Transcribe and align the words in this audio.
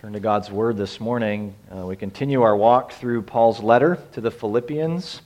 Turn 0.00 0.14
to 0.14 0.20
God's 0.20 0.50
Word 0.50 0.78
this 0.78 0.98
morning. 0.98 1.54
Uh, 1.70 1.84
we 1.84 1.94
continue 1.94 2.40
our 2.40 2.56
walk 2.56 2.92
through 2.92 3.20
Paul's 3.20 3.60
letter 3.60 3.98
to 4.12 4.22
the 4.22 4.30
Philippians. 4.30 5.20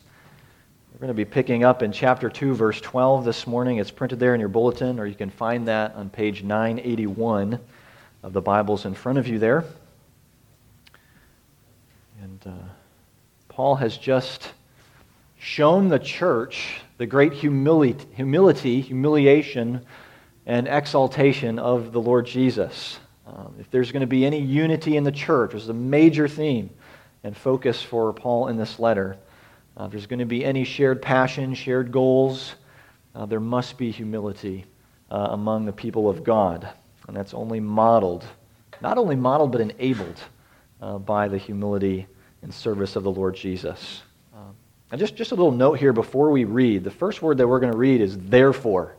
We're 0.93 0.99
going 0.99 1.07
to 1.07 1.15
be 1.15 1.25
picking 1.25 1.63
up 1.63 1.85
in 1.85 1.93
chapter 1.93 2.29
2, 2.29 2.55
verse 2.57 2.81
12 2.81 3.25
this 3.25 3.47
morning. 3.47 3.77
It's 3.77 3.93
printed 3.93 4.19
there 4.19 4.35
in 4.35 4.41
your 4.41 4.49
bulletin, 4.49 4.99
or 4.99 5.07
you 5.07 5.15
can 5.15 5.31
find 5.31 5.69
that 5.69 5.95
on 5.95 6.11
page 6.11 6.43
981 6.43 7.61
of 8.25 8.33
the 8.33 8.41
Bibles 8.41 8.85
in 8.85 8.95
front 8.95 9.17
of 9.17 9.29
you 9.29 9.39
there. 9.39 9.63
And 12.21 12.41
uh, 12.45 12.51
Paul 13.47 13.77
has 13.77 13.97
just 13.97 14.55
shown 15.39 15.89
the 15.89 16.01
church 16.01 16.81
the 16.99 17.07
great 17.07 17.33
humility, 17.33 18.05
humility, 18.17 18.81
humiliation, 18.81 19.87
and 20.47 20.67
exaltation 20.67 21.61
of 21.61 21.93
the 21.93 22.01
Lord 22.01 22.27
Jesus. 22.27 22.99
Um, 23.27 23.55
if 23.59 23.71
there's 23.71 23.91
going 23.91 24.03
to 24.03 24.07
be 24.07 24.27
any 24.27 24.41
unity 24.41 24.97
in 24.97 25.05
the 25.05 25.13
church, 25.13 25.53
this 25.53 25.63
is 25.63 25.69
a 25.69 25.75
major 25.75 26.29
theme 26.29 26.71
and 27.23 27.37
focus 27.37 27.83
for 27.83 28.13
Paul 28.13 28.49
in 28.49 28.57
this 28.57 28.79
letter. 28.79 29.17
Uh, 29.77 29.85
if 29.85 29.93
there's 29.93 30.07
going 30.07 30.19
to 30.19 30.27
be 30.27 30.45
any 30.45 30.65
shared 30.65 31.01
passion, 31.01 31.55
shared 31.55 31.91
goals, 31.91 32.55
uh, 33.15 33.27
there 33.27 33.41
must 33.41 33.79
be 33.79 33.91
humility 33.91 34.67
uh, 35.11 35.29
among 35.31 35.65
the 35.65 35.73
people 35.73 36.09
of 36.09 36.23
God. 36.23 36.69
And 37.09 37.17
that's 37.17 37.35
only 37.35 37.61
modeled, 37.61 38.25
not 38.81 38.99
only 38.99 39.17
modeled, 39.17 39.53
but 39.53 39.61
enabled 39.61 40.21
uh, 40.81 40.99
by 40.99 41.29
the 41.29 41.39
humility 41.39 42.07
and 42.43 42.53
service 42.53 42.95
of 42.95 43.05
the 43.05 43.11
Lord 43.11 43.35
Jesus. 43.35 44.03
Um, 44.35 44.55
and 44.91 44.99
just, 44.99 45.17
just 45.17 45.33
a 45.33 45.35
little 45.35 45.53
note 45.53 45.79
here 45.79 45.93
before 45.93 46.31
we 46.31 46.45
read. 46.45 46.85
The 46.85 46.91
first 46.91 47.23
word 47.23 47.39
that 47.39 47.49
we're 47.49 47.61
going 47.61 47.73
to 47.73 47.79
read 47.79 48.01
is 48.01 48.19
therefore. 48.19 48.95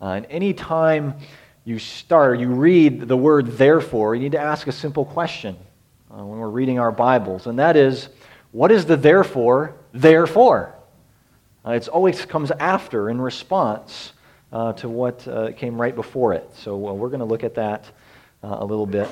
Uh, 0.00 0.10
and 0.10 0.26
any 0.28 0.52
time 0.52 1.14
you 1.64 1.78
start, 1.78 2.40
you 2.40 2.48
read 2.48 3.02
the 3.02 3.16
word 3.16 3.46
therefore, 3.46 4.14
you 4.14 4.22
need 4.22 4.32
to 4.32 4.40
ask 4.40 4.66
a 4.66 4.72
simple 4.72 5.04
question 5.04 5.56
uh, 6.10 6.24
when 6.24 6.38
we're 6.38 6.48
reading 6.48 6.78
our 6.78 6.90
Bibles, 6.90 7.46
and 7.46 7.58
that 7.58 7.76
is, 7.76 8.08
what 8.50 8.72
is 8.72 8.84
the 8.84 8.96
therefore 8.96 9.74
therefore? 9.92 10.74
Uh, 11.64 11.72
it 11.72 11.86
always 11.88 12.24
comes 12.26 12.50
after 12.50 13.08
in 13.08 13.20
response 13.20 14.12
uh, 14.52 14.72
to 14.74 14.88
what 14.88 15.26
uh, 15.28 15.52
came 15.52 15.80
right 15.80 15.94
before 15.94 16.34
it. 16.34 16.50
So 16.56 16.74
uh, 16.88 16.92
we're 16.92 17.08
going 17.08 17.20
to 17.20 17.24
look 17.26 17.44
at 17.44 17.54
that 17.54 17.84
uh, 18.42 18.56
a 18.58 18.64
little 18.64 18.86
bit. 18.86 19.08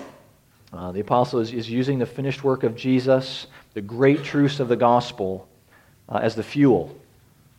the 0.73 1.01
apostle 1.01 1.39
is, 1.39 1.53
is 1.53 1.70
using 1.70 2.01
the 2.01 2.07
finished 2.07 2.42
work 2.42 2.64
of 2.64 2.75
Jesus, 2.75 3.47
the 3.75 3.81
great 3.81 4.25
truths 4.25 4.59
of 4.59 4.67
the 4.67 4.77
gospel, 4.77 5.48
as 6.09 6.35
the 6.35 6.42
fuel, 6.42 6.98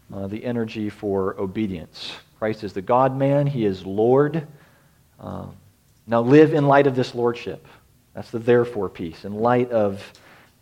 the 0.10 0.44
energy 0.44 0.90
for 0.90 1.40
obedience. 1.40 2.14
Christ 2.38 2.66
is 2.66 2.74
the 2.74 2.82
God 2.82 3.16
man, 3.16 3.48
He 3.48 3.64
is 3.66 3.86
Lord. 3.86 4.46
Um, 5.22 5.56
now 6.08 6.22
live 6.22 6.54
in 6.54 6.68
light 6.68 6.88
of 6.88 6.96
this 6.96 7.16
lordship. 7.16 7.66
That's 8.14 8.32
the 8.32 8.40
therefore 8.40 8.90
piece, 8.90 9.24
in 9.24 9.36
light 9.36 9.72
of 9.72 10.04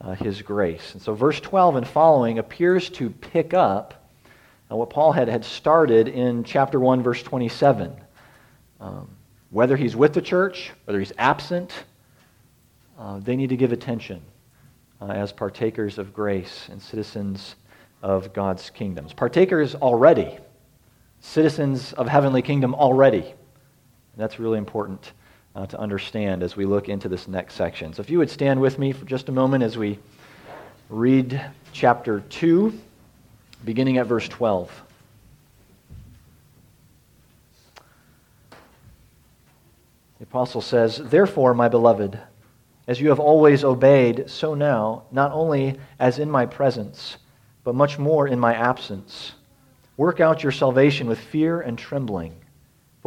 uh, 0.01 0.13
his 0.15 0.41
grace. 0.41 0.93
And 0.93 1.01
so 1.01 1.13
verse 1.13 1.39
12 1.39 1.77
and 1.77 1.87
following 1.87 2.39
appears 2.39 2.89
to 2.91 3.09
pick 3.09 3.53
up 3.53 4.09
uh, 4.71 4.75
what 4.75 4.89
Paul 4.89 5.11
had, 5.13 5.27
had 5.27 5.43
started 5.43 6.07
in 6.07 6.43
chapter 6.43 6.79
1, 6.79 7.01
verse 7.01 7.23
27. 7.23 7.95
Um, 8.79 9.09
whether 9.49 9.75
he's 9.75 9.95
with 9.95 10.13
the 10.13 10.21
church, 10.21 10.71
whether 10.85 10.99
he's 10.99 11.13
absent, 11.17 11.85
uh, 12.99 13.19
they 13.19 13.35
need 13.35 13.49
to 13.49 13.57
give 13.57 13.71
attention 13.71 14.21
uh, 15.01 15.07
as 15.07 15.31
partakers 15.31 15.97
of 15.97 16.13
grace 16.13 16.67
and 16.69 16.81
citizens 16.81 17.55
of 18.03 18.33
God's 18.33 18.69
kingdoms. 18.69 19.13
Partakers 19.13 19.73
already, 19.73 20.37
citizens 21.19 21.93
of 21.93 22.07
heavenly 22.07 22.41
kingdom 22.41 22.75
already. 22.75 23.33
That's 24.19 24.37
really 24.37 24.57
important 24.57 25.13
uh, 25.55 25.65
to 25.67 25.79
understand 25.79 26.43
as 26.43 26.57
we 26.57 26.65
look 26.65 26.89
into 26.89 27.07
this 27.07 27.29
next 27.29 27.53
section. 27.53 27.93
So 27.93 28.01
if 28.01 28.09
you 28.09 28.17
would 28.17 28.29
stand 28.29 28.59
with 28.59 28.77
me 28.77 28.91
for 28.91 29.05
just 29.05 29.29
a 29.29 29.31
moment 29.31 29.63
as 29.63 29.77
we 29.77 29.97
read 30.89 31.41
chapter 31.71 32.19
2, 32.19 32.77
beginning 33.63 33.97
at 33.97 34.07
verse 34.07 34.27
12. 34.27 34.69
The 40.17 40.23
apostle 40.23 40.59
says, 40.59 40.97
Therefore, 40.97 41.53
my 41.53 41.69
beloved, 41.69 42.19
as 42.89 42.99
you 42.99 43.07
have 43.07 43.21
always 43.21 43.63
obeyed, 43.63 44.29
so 44.29 44.53
now, 44.53 45.03
not 45.11 45.31
only 45.31 45.79
as 45.97 46.19
in 46.19 46.29
my 46.29 46.45
presence, 46.45 47.15
but 47.63 47.73
much 47.73 47.97
more 47.97 48.27
in 48.27 48.37
my 48.37 48.53
absence, 48.53 49.31
work 49.95 50.19
out 50.19 50.43
your 50.43 50.51
salvation 50.51 51.07
with 51.07 51.19
fear 51.19 51.61
and 51.61 51.77
trembling. 51.77 52.35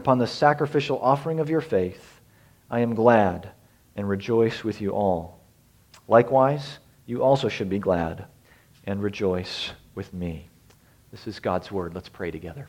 upon 0.00 0.16
the 0.16 0.26
sacrificial 0.26 0.98
offering 1.02 1.40
of 1.40 1.50
your 1.50 1.60
faith, 1.60 2.20
I 2.70 2.80
am 2.80 2.94
glad 2.94 3.50
and 3.96 4.08
rejoice 4.08 4.64
with 4.64 4.80
you 4.80 4.92
all. 4.92 5.38
Likewise, 6.08 6.78
you 7.04 7.22
also 7.22 7.50
should 7.50 7.68
be 7.68 7.78
glad 7.78 8.24
and 8.86 9.02
rejoice 9.02 9.72
with 9.94 10.14
me. 10.14 10.48
This 11.10 11.26
is 11.26 11.38
God's 11.38 11.70
word. 11.70 11.94
Let's 11.94 12.08
pray 12.08 12.30
together. 12.30 12.66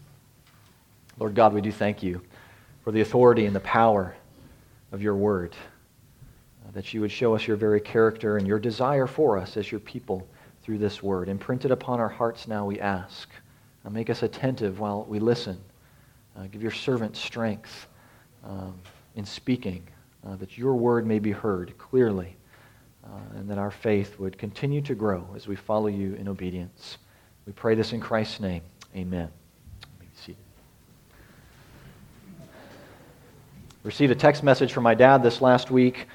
Lord 1.19 1.33
God, 1.33 1.53
we 1.53 1.61
do 1.61 1.71
thank 1.71 2.03
you 2.03 2.21
for 2.83 2.91
the 2.91 2.99
authority 2.99 3.45
and 3.45 3.55
the 3.55 3.61
power 3.61 4.13
of 4.91 5.01
your 5.01 5.15
word, 5.15 5.55
uh, 6.67 6.71
that 6.73 6.93
you 6.93 6.99
would 6.99 7.13
show 7.13 7.33
us 7.33 7.47
your 7.47 7.55
very 7.55 7.79
character 7.79 8.35
and 8.35 8.45
your 8.45 8.59
desire 8.59 9.07
for 9.07 9.37
us 9.37 9.55
as 9.55 9.71
your 9.71 9.79
people 9.79 10.27
through 10.63 10.79
this 10.79 11.01
word. 11.01 11.29
Imprinted 11.29 11.71
upon 11.71 12.01
our 12.01 12.09
hearts 12.09 12.45
now, 12.45 12.65
we 12.65 12.77
ask. 12.81 13.29
Uh, 13.85 13.89
make 13.89 14.09
us 14.09 14.21
attentive 14.21 14.81
while 14.81 15.05
we 15.05 15.19
listen. 15.19 15.57
Uh, 16.41 16.47
give 16.47 16.63
your 16.63 16.71
servant 16.71 17.15
strength 17.15 17.87
um, 18.43 18.73
in 19.15 19.23
speaking, 19.23 19.83
uh, 20.25 20.35
that 20.37 20.57
your 20.57 20.73
word 20.73 21.05
may 21.05 21.19
be 21.19 21.31
heard 21.31 21.77
clearly, 21.77 22.35
uh, 23.03 23.37
and 23.37 23.47
that 23.47 23.59
our 23.59 23.69
faith 23.69 24.17
would 24.17 24.35
continue 24.39 24.81
to 24.81 24.95
grow 24.95 25.27
as 25.35 25.47
we 25.47 25.55
follow 25.55 25.85
you 25.85 26.15
in 26.15 26.27
obedience. 26.27 26.97
We 27.45 27.53
pray 27.53 27.75
this 27.75 27.93
in 27.93 27.99
Christ's 27.99 28.39
name. 28.39 28.63
Amen. 28.95 29.29
Received 33.83 34.11
a 34.11 34.15
text 34.15 34.41
message 34.41 34.73
from 34.73 34.83
my 34.83 34.95
dad 34.95 35.21
this 35.21 35.41
last 35.41 35.69
week. 35.69 36.07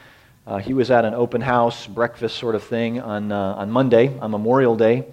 Uh, 0.44 0.58
he 0.58 0.74
was 0.74 0.90
at 0.90 1.04
an 1.04 1.14
open 1.14 1.40
house 1.40 1.86
breakfast 1.86 2.36
sort 2.36 2.56
of 2.56 2.64
thing 2.64 3.00
on, 3.00 3.30
uh, 3.30 3.54
on 3.54 3.70
Monday, 3.70 4.18
on 4.18 4.32
Memorial 4.32 4.74
Day, 4.76 5.04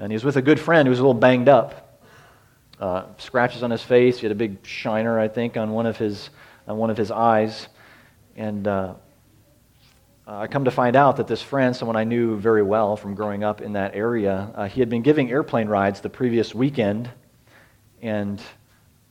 and 0.00 0.10
he 0.10 0.16
was 0.16 0.24
with 0.24 0.36
a 0.36 0.42
good 0.42 0.58
friend 0.58 0.86
who 0.86 0.90
was 0.90 0.98
a 0.98 1.02
little 1.02 1.14
banged 1.14 1.48
up 1.48 1.87
uh, 2.80 3.04
scratches 3.18 3.62
on 3.62 3.70
his 3.70 3.82
face. 3.82 4.18
He 4.18 4.26
had 4.26 4.32
a 4.32 4.36
big 4.36 4.64
shiner, 4.64 5.18
I 5.18 5.28
think, 5.28 5.56
on 5.56 5.72
one 5.72 5.86
of 5.86 5.96
his, 5.96 6.30
on 6.66 6.76
one 6.76 6.90
of 6.90 6.96
his 6.96 7.10
eyes. 7.10 7.68
And 8.36 8.66
uh, 8.68 8.94
I 10.26 10.46
come 10.46 10.64
to 10.64 10.70
find 10.70 10.94
out 10.94 11.16
that 11.16 11.26
this 11.26 11.42
friend, 11.42 11.74
someone 11.74 11.96
I 11.96 12.04
knew 12.04 12.36
very 12.36 12.62
well 12.62 12.96
from 12.96 13.14
growing 13.14 13.42
up 13.42 13.60
in 13.60 13.72
that 13.72 13.94
area, 13.94 14.50
uh, 14.54 14.68
he 14.68 14.80
had 14.80 14.88
been 14.88 15.02
giving 15.02 15.30
airplane 15.30 15.68
rides 15.68 16.00
the 16.00 16.10
previous 16.10 16.54
weekend 16.54 17.10
and 18.02 18.40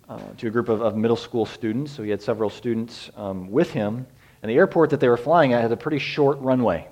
uh, 0.07 0.19
to 0.38 0.47
a 0.47 0.50
group 0.50 0.69
of, 0.69 0.81
of, 0.81 0.95
middle 0.95 1.17
school 1.17 1.45
students. 1.45 1.91
So 1.91 2.03
he 2.03 2.09
had 2.09 2.22
several 2.22 2.50
students 2.50 3.09
um, 3.17 3.51
with 3.51 3.72
him. 3.72 4.07
And 4.41 4.50
the 4.50 4.56
airport 4.56 4.91
that 4.91 5.01
they 5.01 5.09
were 5.09 5.17
flying 5.17 5.51
at 5.51 5.61
had 5.61 5.72
a 5.72 5.77
pretty 5.77 6.00
short 6.00 6.39
runway. 6.39 6.88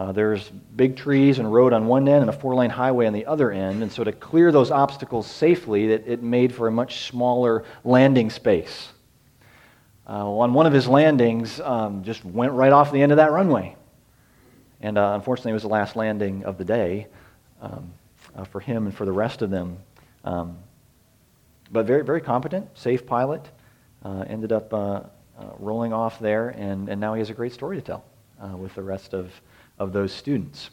Uh, 0.00 0.12
there's 0.12 0.48
big 0.76 0.96
trees 0.96 1.40
and 1.40 1.52
road 1.52 1.74
on 1.74 1.86
one 1.86 2.08
end 2.08 2.22
and 2.22 2.30
a 2.30 2.32
four 2.32 2.54
lane 2.54 2.70
highway 2.70 3.06
on 3.06 3.12
the 3.12 3.26
other 3.26 3.52
end. 3.52 3.82
And 3.82 3.92
so, 3.92 4.02
to 4.02 4.12
clear 4.12 4.50
those 4.50 4.70
obstacles 4.70 5.26
safely, 5.26 5.92
it, 5.92 6.04
it 6.06 6.22
made 6.22 6.54
for 6.54 6.68
a 6.68 6.72
much 6.72 7.04
smaller 7.04 7.66
landing 7.84 8.30
space. 8.30 8.88
Uh, 10.08 10.26
on 10.26 10.54
one 10.54 10.64
of 10.64 10.72
his 10.72 10.88
landings, 10.88 11.60
um, 11.60 12.02
just 12.02 12.24
went 12.24 12.52
right 12.52 12.72
off 12.72 12.90
the 12.92 13.02
end 13.02 13.12
of 13.12 13.16
that 13.16 13.30
runway. 13.30 13.76
And 14.80 14.96
uh, 14.96 15.12
unfortunately, 15.16 15.50
it 15.50 15.54
was 15.54 15.64
the 15.64 15.68
last 15.68 15.96
landing 15.96 16.46
of 16.46 16.56
the 16.56 16.64
day 16.64 17.06
um, 17.60 17.92
uh, 18.34 18.44
for 18.44 18.60
him 18.60 18.86
and 18.86 18.96
for 18.96 19.04
the 19.04 19.12
rest 19.12 19.42
of 19.42 19.50
them. 19.50 19.76
Um, 20.24 20.56
but 21.70 21.84
very, 21.84 22.04
very 22.04 22.22
competent, 22.22 22.66
safe 22.72 23.04
pilot. 23.04 23.46
Uh, 24.02 24.24
ended 24.26 24.50
up 24.50 24.72
uh, 24.72 25.02
rolling 25.58 25.92
off 25.92 26.18
there, 26.20 26.48
and, 26.48 26.88
and 26.88 26.98
now 27.02 27.12
he 27.12 27.18
has 27.18 27.28
a 27.28 27.34
great 27.34 27.52
story 27.52 27.76
to 27.76 27.82
tell 27.82 28.02
with 28.56 28.74
the 28.74 28.82
rest 28.82 29.12
of 29.12 29.30
of 29.80 29.92
those 29.92 30.12
students. 30.12 30.70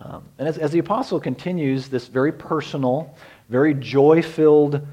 Um, 0.00 0.24
and 0.38 0.46
as, 0.46 0.58
as, 0.58 0.72
the 0.72 0.80
apostle 0.80 1.20
continues 1.20 1.88
this 1.88 2.08
very 2.08 2.32
personal, 2.32 3.14
very 3.48 3.72
joy 3.72 4.20
filled 4.20 4.86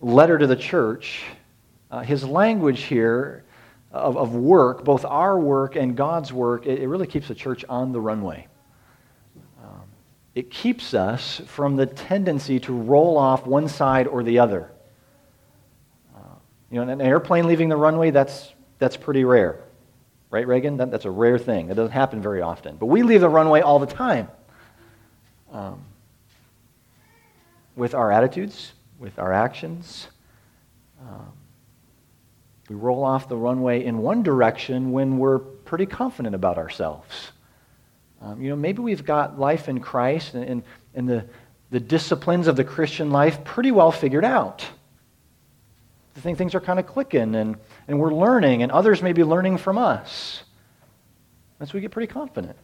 letter 0.00 0.38
to 0.38 0.46
the 0.46 0.56
church, 0.56 1.24
uh, 1.90 2.00
his 2.00 2.24
language 2.24 2.82
here 2.82 3.44
of, 3.92 4.16
of 4.16 4.34
work, 4.34 4.84
both 4.84 5.04
our 5.04 5.38
work 5.38 5.76
and 5.76 5.96
God's 5.96 6.32
work, 6.32 6.66
it, 6.66 6.80
it 6.80 6.88
really 6.88 7.06
keeps 7.06 7.28
the 7.28 7.34
church 7.34 7.64
on 7.68 7.92
the 7.92 8.00
runway. 8.00 8.46
Um, 9.62 9.82
it 10.34 10.50
keeps 10.50 10.94
us 10.94 11.42
from 11.46 11.76
the 11.76 11.84
tendency 11.84 12.58
to 12.60 12.72
roll 12.72 13.18
off 13.18 13.44
one 13.44 13.68
side 13.68 14.06
or 14.06 14.22
the 14.22 14.38
other. 14.38 14.70
Uh, 16.16 16.20
you 16.70 16.82
know, 16.82 16.90
an 16.90 17.02
airplane 17.02 17.46
leaving 17.46 17.68
the 17.68 17.76
runway, 17.76 18.12
that's, 18.12 18.54
that's 18.78 18.96
pretty 18.96 19.24
rare. 19.24 19.64
Right, 20.30 20.46
Reagan? 20.46 20.76
That, 20.76 20.90
that's 20.90 21.06
a 21.06 21.10
rare 21.10 21.38
thing. 21.38 21.70
It 21.70 21.74
doesn't 21.74 21.92
happen 21.92 22.20
very 22.20 22.42
often. 22.42 22.76
But 22.76 22.86
we 22.86 23.02
leave 23.02 23.20
the 23.20 23.28
runway 23.28 23.62
all 23.62 23.78
the 23.78 23.86
time. 23.86 24.28
Um, 25.50 25.82
with 27.74 27.94
our 27.94 28.12
attitudes, 28.12 28.72
with 28.98 29.18
our 29.18 29.32
actions. 29.32 30.08
Um, 31.00 31.32
we 32.68 32.76
roll 32.76 33.04
off 33.04 33.28
the 33.28 33.36
runway 33.36 33.84
in 33.84 33.98
one 33.98 34.22
direction 34.22 34.92
when 34.92 35.18
we're 35.18 35.38
pretty 35.38 35.86
confident 35.86 36.34
about 36.34 36.58
ourselves. 36.58 37.30
Um, 38.20 38.42
you 38.42 38.50
know, 38.50 38.56
maybe 38.56 38.82
we've 38.82 39.04
got 39.04 39.38
life 39.38 39.68
in 39.68 39.80
Christ 39.80 40.34
and, 40.34 40.44
and, 40.44 40.62
and 40.94 41.08
the, 41.08 41.24
the 41.70 41.80
disciplines 41.80 42.48
of 42.48 42.56
the 42.56 42.64
Christian 42.64 43.10
life 43.10 43.44
pretty 43.44 43.70
well 43.70 43.92
figured 43.92 44.24
out. 44.24 44.66
I 46.16 46.20
think 46.20 46.36
things 46.36 46.54
are 46.56 46.60
kind 46.60 46.80
of 46.80 46.86
clicking 46.86 47.36
and, 47.36 47.56
and 47.88 47.98
we're 47.98 48.12
learning, 48.12 48.62
and 48.62 48.70
others 48.70 49.02
may 49.02 49.12
be 49.12 49.24
learning 49.24 49.56
from 49.56 49.78
us. 49.78 50.42
And 51.58 51.68
so 51.68 51.74
we 51.74 51.80
get 51.80 51.90
pretty 51.90 52.12
confident. 52.12 52.56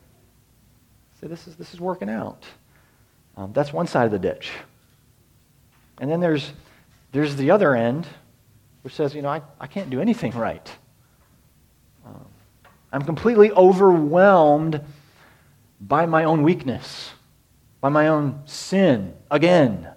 Say, 1.20 1.26
this 1.26 1.48
is, 1.48 1.56
this 1.56 1.72
is 1.72 1.80
working 1.80 2.10
out. 2.10 2.44
Um, 3.36 3.52
that's 3.52 3.72
one 3.72 3.86
side 3.86 4.04
of 4.04 4.12
the 4.12 4.18
ditch. 4.18 4.52
And 5.98 6.10
then 6.10 6.20
there's, 6.20 6.52
there's 7.12 7.36
the 7.36 7.50
other 7.50 7.74
end, 7.74 8.06
which 8.82 8.94
says, 8.94 9.14
you 9.14 9.22
know, 9.22 9.30
I, 9.30 9.40
I 9.58 9.66
can't 9.66 9.90
do 9.90 10.00
anything 10.00 10.32
right. 10.32 10.70
Um, 12.04 12.26
I'm 12.92 13.02
completely 13.02 13.50
overwhelmed 13.50 14.80
by 15.80 16.06
my 16.06 16.24
own 16.24 16.42
weakness, 16.42 17.10
by 17.80 17.88
my 17.88 18.08
own 18.08 18.42
sin, 18.44 19.14
again. 19.30 19.88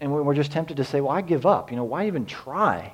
And 0.00 0.10
we're 0.10 0.34
just 0.34 0.50
tempted 0.50 0.78
to 0.78 0.84
say, 0.84 1.00
well, 1.00 1.12
I 1.12 1.20
give 1.20 1.44
up. 1.44 1.70
You 1.70 1.76
know, 1.76 1.84
why 1.84 2.06
even 2.06 2.24
try? 2.24 2.92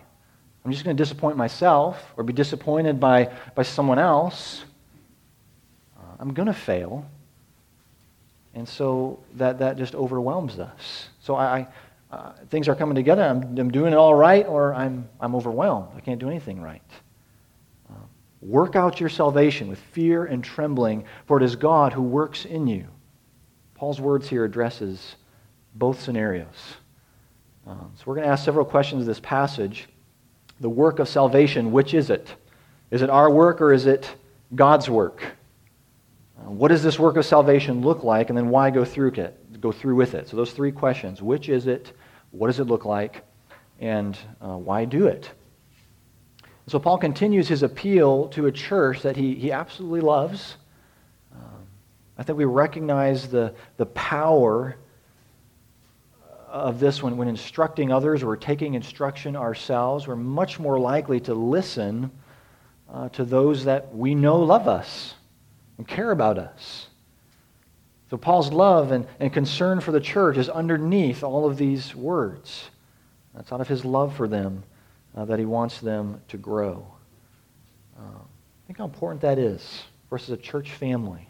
I'm 0.65 0.73
just 0.73 0.85
going 0.85 0.97
to 0.97 1.01
disappoint 1.01 1.37
myself 1.37 2.13
or 2.17 2.25
be 2.25 2.33
disappointed 2.33 2.99
by, 2.99 3.33
by 3.55 3.63
someone 3.63 4.01
else. 4.01 4.65
Uh, 5.97 6.17
I'm 6.19 6.35
going 6.35 6.47
to 6.47 6.53
fail. 6.53 7.07
And 8.55 8.69
so 8.69 9.21
that, 9.35 9.61
that 9.61 9.77
just 9.77 9.95
overwhelms 9.95 10.59
us. 10.59 11.09
So 11.21 11.37
I, 11.37 11.69
uh, 12.11 12.33
things 12.51 12.67
are 12.69 12.75
coming 12.75 12.97
together. 12.97 13.23
I'm, 13.23 13.57
I'm, 13.57 13.71
doing 13.71 13.93
it 13.93 13.97
all 13.97 14.15
right, 14.15 14.45
or 14.47 14.75
I'm, 14.75 15.09
I'm 15.21 15.37
overwhelmed. 15.37 15.89
I 15.97 16.01
can't 16.01 16.19
do 16.19 16.29
anything 16.29 16.61
right. 16.61 16.83
Uh, 17.89 17.99
work 18.43 18.75
out 18.75 18.99
your 18.99 19.09
salvation 19.09 19.69
with 19.69 19.79
fear 19.93 20.25
and 20.25 20.43
trembling, 20.43 21.05
for 21.27 21.37
it 21.37 21.45
is 21.45 21.55
God 21.55 21.93
who 21.93 22.03
works 22.03 22.45
in 22.45 22.67
you. 22.67 22.87
Paul's 23.75 24.01
words 24.01 24.29
here 24.29 24.45
addresses 24.45 25.15
both 25.75 26.01
scenarios. 26.01 26.77
Um, 27.67 27.91
so 27.97 28.05
we're 28.07 28.15
going 28.15 28.27
to 28.27 28.33
ask 28.33 28.45
several 28.45 28.65
questions 28.65 29.03
of 29.03 29.07
this 29.07 29.19
passage. 29.19 29.89
The 30.61 30.71
work 30.71 31.01
of 31.01 31.09
salvation, 31.09 31.73
which 31.73 31.95
is 31.95 32.11
it? 32.11 32.33
Is 32.93 33.03
it 33.03 33.11
our 33.11 33.29
work 33.29 33.61
or 33.61 33.73
is 33.73 33.87
it 33.87 34.15
God's 34.55 34.89
work? 34.89 35.23
Uh, 36.39 36.51
what 36.51 36.69
does 36.69 36.85
this 36.85 36.99
work 36.99 37.17
of 37.17 37.27
salvation 37.27 37.81
look 37.81 38.05
like, 38.05 38.29
and 38.29 38.39
then 38.39 38.51
why 38.51 38.71
go 38.71 38.85
through 38.85 39.13
it? 39.13 39.61
Go 39.61 39.73
through 39.73 39.97
with 39.97 40.15
it. 40.15 40.29
So 40.29 40.37
those 40.37 40.53
three 40.53 40.71
questions: 40.71 41.21
Which 41.21 41.49
is 41.49 41.67
it? 41.67 41.93
What 42.31 42.47
does 42.47 42.61
it 42.61 42.65
look 42.65 42.85
like? 42.85 43.25
And 43.81 44.17
uh, 44.41 44.57
why 44.57 44.85
do 44.85 45.09
it? 45.09 45.31
So 46.69 46.79
Paul 46.79 46.99
continues 46.99 47.49
his 47.49 47.63
appeal 47.63 48.29
to 48.29 48.47
a 48.47 48.53
church 48.53 49.03
that 49.03 49.17
he, 49.17 49.35
he 49.35 49.51
absolutely 49.53 50.01
loves. 50.01 50.57
Um, 51.35 51.67
I 52.19 52.23
think 52.23 52.39
we 52.39 52.45
recognize 52.45 53.29
the, 53.29 53.55
the 53.77 53.87
power 53.87 54.77
of 56.57 56.81
this 56.81 57.03
when, 57.03 57.17
when 57.17 57.29
instructing 57.29 57.93
others 57.93 58.23
or 58.23 58.37
taking 58.37 58.75
instruction 58.75 59.37
ourselves. 59.37 60.07
We're 60.07 60.17
much 60.17 60.59
more 60.59 60.79
likely 60.79 61.21
to 61.21 61.35
listen 61.35 62.11
uh, 62.93 63.09
to 63.11 63.25
those 63.25 63.65
that 63.65 63.95
we 63.95 64.15
know 64.15 64.39
love 64.39 64.69
us 64.69 65.15
and 65.79 65.87
care 65.87 66.11
about 66.11 66.39
us. 66.39 66.89
So 68.11 68.17
Paul's 68.17 68.53
love 68.53 68.93
and, 68.93 69.07
and 69.19 69.33
concern 69.33 69.81
for 69.81 69.93
the 69.93 70.01
church 70.01 70.37
is 70.37 70.49
underneath 70.49 71.25
all 71.25 71.47
of 71.47 71.57
these 71.57 71.95
words. 71.95 72.71
That's 73.35 73.53
out 73.53 73.61
of 73.61 73.69
his 73.69 73.85
love 73.85 74.17
for 74.17 74.29
them 74.29 74.63
uh, 75.17 75.25
that 75.25 75.39
he 75.39 75.45
wants 75.45 75.81
them 75.81 76.21
to 76.29 76.37
grow. 76.37 76.87
Uh, 77.99 78.19
think 78.67 78.79
how 78.79 78.85
important 78.85 79.21
that 79.23 79.39
is 79.39 79.83
versus 80.09 80.31
a 80.31 80.37
church 80.37 80.73
family, 80.73 81.29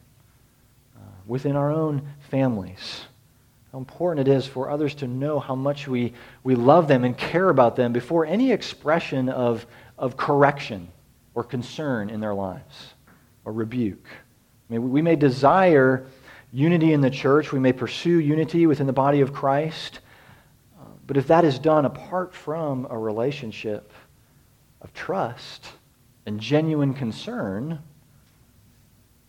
uh, 0.97 1.01
within 1.27 1.57
our 1.57 1.73
own 1.73 2.07
families. 2.31 3.07
How 3.73 3.79
important 3.79 4.29
it 4.29 4.33
is 4.33 4.47
for 4.47 4.71
others 4.71 4.95
to 4.97 5.07
know 5.07 5.41
how 5.41 5.55
much 5.55 5.89
we, 5.89 6.13
we 6.45 6.55
love 6.55 6.89
them 6.89 7.05
and 7.05 7.17
care 7.17 7.49
about 7.49 7.77
them 7.77 7.93
before 7.93 8.25
any 8.25 8.53
expression 8.53 9.29
of, 9.29 9.67
of 9.99 10.17
correction 10.17 10.89
or 11.35 11.45
concern 11.45 12.09
in 12.09 12.21
their 12.21 12.35
lives 12.35 12.95
or 13.45 13.53
rebuke. 13.53 14.07
I 14.69 14.73
mean, 14.73 14.91
we 14.91 15.03
may 15.03 15.17
desire 15.17 16.07
unity 16.53 16.93
in 16.93 17.01
the 17.01 17.11
church, 17.11 17.53
we 17.53 17.59
may 17.59 17.73
pursue 17.73 18.19
unity 18.19 18.67
within 18.67 18.87
the 18.87 18.93
body 18.93 19.21
of 19.21 19.33
Christ, 19.33 20.01
but 21.07 21.17
if 21.17 21.29
that 21.29 21.45
is 21.45 21.59
done 21.59 21.85
apart 21.85 22.35
from 22.35 22.87
a 22.91 22.99
relationship 22.99 23.93
of 24.81 24.93
trust 24.93 25.67
and 26.25 26.41
genuine 26.41 26.95
concern, 26.95 27.79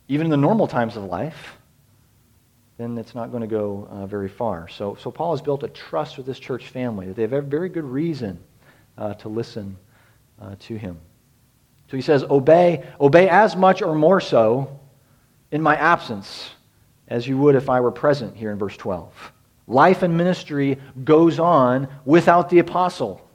even 0.07 0.25
in 0.25 0.31
the 0.31 0.38
normal 0.38 0.68
times 0.68 0.98
of 0.98 1.04
life, 1.04 1.57
then 2.77 2.97
it's 2.97 3.15
not 3.15 3.31
going 3.31 3.41
to 3.41 3.47
go 3.47 3.88
uh, 3.89 4.06
very 4.06 4.29
far. 4.29 4.68
So, 4.68 4.95
so 4.95 5.12
Paul 5.12 5.31
has 5.31 5.41
built 5.41 5.63
a 5.63 5.68
trust 5.69 6.18
with 6.18 6.25
this 6.25 6.39
church 6.39 6.68
family 6.68 7.07
that 7.07 7.15
they 7.15 7.24
have 7.24 7.33
a 7.33 7.41
very 7.41 7.69
good 7.69 7.83
reason 7.83 8.39
uh, 8.97 9.15
to 9.15 9.29
listen 9.29 9.77
uh, 10.39 10.56
to 10.59 10.77
him. 10.77 11.00
So 11.89 11.97
he 11.97 12.01
says, 12.01 12.24
obey, 12.24 12.85
obey 13.00 13.29
as 13.29 13.56
much 13.56 13.81
or 13.81 13.95
more 13.95 14.21
so 14.21 14.79
in 15.51 15.62
my 15.62 15.75
absence 15.75 16.51
as 17.07 17.27
you 17.27 17.38
would 17.38 17.56
if 17.56 17.69
I 17.69 17.79
were 17.79 17.91
present 17.91 18.35
here 18.35 18.51
in 18.51 18.57
verse 18.57 18.75
12. 18.77 19.13
Life 19.68 20.03
and 20.03 20.18
ministry 20.18 20.77
goes 21.03 21.39
on 21.39 21.88
without 22.06 22.50
the 22.50 22.59
apostle. 22.59 23.27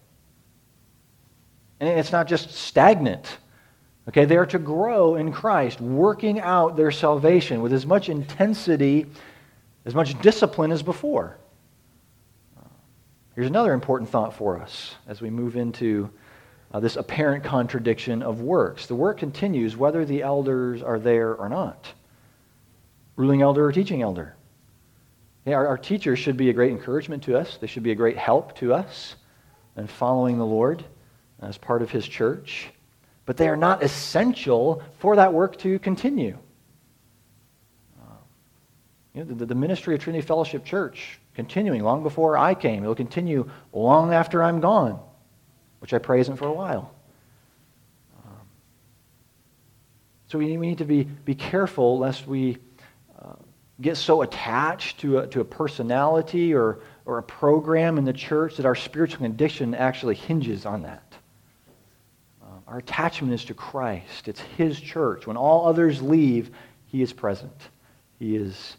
And 1.80 1.88
it's 1.88 2.12
not 2.12 2.28
just 2.28 2.52
stagnant. 2.52 3.38
Okay, 4.08 4.24
they 4.24 4.36
are 4.36 4.46
to 4.46 4.58
grow 4.58 5.14
in 5.14 5.32
Christ, 5.32 5.80
working 5.80 6.40
out 6.40 6.76
their 6.76 6.90
salvation 6.90 7.62
with 7.62 7.72
as 7.72 7.86
much 7.86 8.08
intensity, 8.08 9.06
as 9.84 9.94
much 9.94 10.20
discipline 10.20 10.72
as 10.72 10.82
before. 10.82 11.36
Here's 13.34 13.48
another 13.48 13.72
important 13.72 14.10
thought 14.10 14.34
for 14.34 14.60
us 14.60 14.94
as 15.06 15.22
we 15.22 15.30
move 15.30 15.56
into 15.56 16.10
uh, 16.72 16.80
this 16.80 16.96
apparent 16.96 17.44
contradiction 17.44 18.22
of 18.22 18.42
works. 18.42 18.86
The 18.86 18.94
work 18.94 19.18
continues 19.18 19.76
whether 19.76 20.04
the 20.04 20.22
elders 20.22 20.82
are 20.82 20.98
there 20.98 21.34
or 21.34 21.48
not 21.48 21.92
ruling 23.16 23.42
elder 23.42 23.66
or 23.66 23.72
teaching 23.72 24.02
elder. 24.02 24.34
Yeah, 25.44 25.54
our, 25.54 25.66
our 25.68 25.78
teachers 25.78 26.18
should 26.18 26.36
be 26.36 26.50
a 26.50 26.52
great 26.52 26.72
encouragement 26.72 27.22
to 27.24 27.38
us, 27.38 27.58
they 27.60 27.66
should 27.66 27.82
be 27.82 27.90
a 27.90 27.96
great 27.96 28.16
help 28.16 28.56
to 28.56 28.72
us 28.72 29.16
in 29.76 29.86
following 29.86 30.38
the 30.38 30.46
Lord 30.46 30.84
as 31.40 31.58
part 31.58 31.82
of 31.82 31.90
His 31.90 32.06
church, 32.06 32.68
but 33.26 33.36
they 33.36 33.48
are 33.48 33.56
not 33.56 33.82
essential 33.82 34.82
for 34.98 35.16
that 35.16 35.32
work 35.32 35.58
to 35.58 35.78
continue. 35.78 36.38
Uh, 39.14 39.18
you 39.18 39.24
know, 39.24 39.34
the, 39.34 39.46
the 39.46 39.54
ministry 39.54 39.94
of 39.94 40.00
Trinity 40.00 40.26
Fellowship 40.26 40.64
Church, 40.64 41.18
continuing 41.34 41.82
long 41.82 42.02
before 42.02 42.36
I 42.36 42.54
came, 42.54 42.84
it 42.84 42.86
will 42.86 42.94
continue 42.94 43.50
long 43.72 44.12
after 44.12 44.42
I'm 44.42 44.60
gone, 44.60 45.00
which 45.80 45.92
I 45.92 45.98
pray 45.98 46.20
isn't 46.20 46.36
for 46.36 46.46
a 46.46 46.52
while. 46.52 46.94
Um, 48.24 48.40
so 50.28 50.38
we, 50.38 50.56
we 50.56 50.68
need 50.68 50.78
to 50.78 50.84
be, 50.84 51.04
be 51.04 51.34
careful 51.34 51.98
lest 51.98 52.26
we 52.26 52.58
get 53.82 53.96
so 53.96 54.22
attached 54.22 55.00
to 55.00 55.18
a, 55.18 55.26
to 55.26 55.40
a 55.40 55.44
personality 55.44 56.54
or, 56.54 56.78
or 57.04 57.18
a 57.18 57.22
program 57.22 57.98
in 57.98 58.04
the 58.04 58.12
church 58.12 58.56
that 58.56 58.64
our 58.64 58.76
spiritual 58.76 59.18
condition 59.18 59.74
actually 59.74 60.14
hinges 60.14 60.64
on 60.64 60.82
that. 60.82 61.12
Uh, 62.42 62.46
our 62.68 62.78
attachment 62.78 63.34
is 63.34 63.44
to 63.44 63.54
Christ, 63.54 64.28
it's 64.28 64.40
His 64.40 64.80
church. 64.80 65.26
When 65.26 65.36
all 65.36 65.66
others 65.66 66.00
leave, 66.00 66.50
He 66.86 67.02
is 67.02 67.12
present, 67.12 67.68
He 68.18 68.36
is 68.36 68.76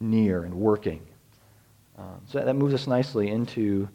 near 0.00 0.44
and 0.44 0.54
working. 0.54 1.00
Uh, 1.98 2.02
so 2.26 2.42
that 2.42 2.54
moves 2.56 2.72
us 2.72 2.86
nicely 2.86 3.28
into 3.28 3.88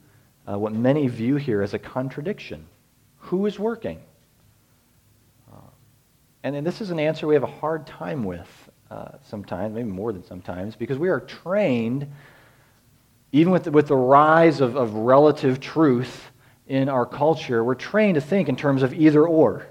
uh, 0.47 0.57
what 0.57 0.73
many 0.73 1.07
view 1.07 1.35
here 1.35 1.61
as 1.61 1.73
a 1.73 1.79
contradiction. 1.79 2.65
Who 3.17 3.47
is 3.47 3.57
working? 3.57 3.99
Uh, 5.51 5.57
and, 6.43 6.55
and 6.55 6.65
this 6.65 6.81
is 6.81 6.91
an 6.91 6.99
answer 6.99 7.25
we 7.25 7.33
have 7.33 7.43
a 7.43 7.47
hard 7.47 7.87
time 7.87 8.23
with 8.23 8.47
uh, 8.91 9.13
sometimes, 9.23 9.73
maybe 9.73 9.89
more 9.89 10.13
than 10.13 10.23
sometimes, 10.23 10.75
because 10.75 10.99
we 10.99 11.09
are 11.09 11.19
trained, 11.19 12.07
even 13.31 13.51
with 13.51 13.63
the, 13.63 13.71
with 13.71 13.87
the 13.87 13.95
rise 13.95 14.61
of, 14.61 14.75
of 14.75 14.93
relative 14.93 15.59
truth 15.59 16.29
in 16.67 16.89
our 16.89 17.05
culture, 17.05 17.63
we're 17.63 17.75
trained 17.75 18.15
to 18.15 18.21
think 18.21 18.47
in 18.47 18.55
terms 18.55 18.83
of 18.83 18.93
either 18.93 19.25
or. 19.25 19.67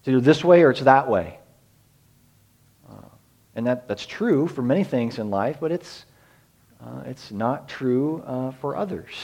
It's 0.00 0.08
either 0.08 0.20
this 0.20 0.44
way 0.44 0.62
or 0.62 0.70
it's 0.70 0.80
that 0.80 1.08
way. 1.08 1.38
And 3.54 3.66
that, 3.66 3.86
that's 3.88 4.06
true 4.06 4.48
for 4.48 4.62
many 4.62 4.84
things 4.84 5.18
in 5.18 5.30
life, 5.30 5.58
but 5.60 5.72
it's, 5.72 6.06
uh, 6.80 7.02
it's 7.06 7.30
not 7.30 7.68
true 7.68 8.22
uh, 8.26 8.50
for 8.52 8.76
others 8.76 9.14